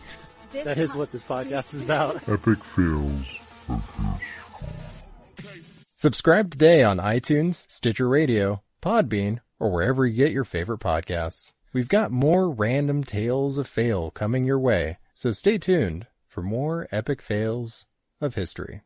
[0.53, 2.17] This That is what this podcast is about.
[2.29, 3.25] Epic fails.
[5.97, 11.53] Subscribe today on iTunes, Stitcher Radio, Podbean, or wherever you get your favorite podcasts.
[11.73, 16.89] We've got more random tales of fail coming your way, so stay tuned for more
[16.91, 17.85] epic fails
[18.21, 18.81] of history.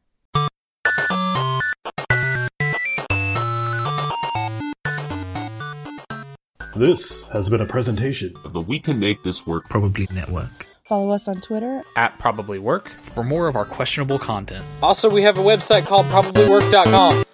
[6.77, 10.67] This has been a presentation of the We Can Make This Work Probably Network.
[10.83, 14.65] Follow us on Twitter At Probably Work for more of our questionable content.
[14.83, 17.25] Also, we have a website called probablywork.com.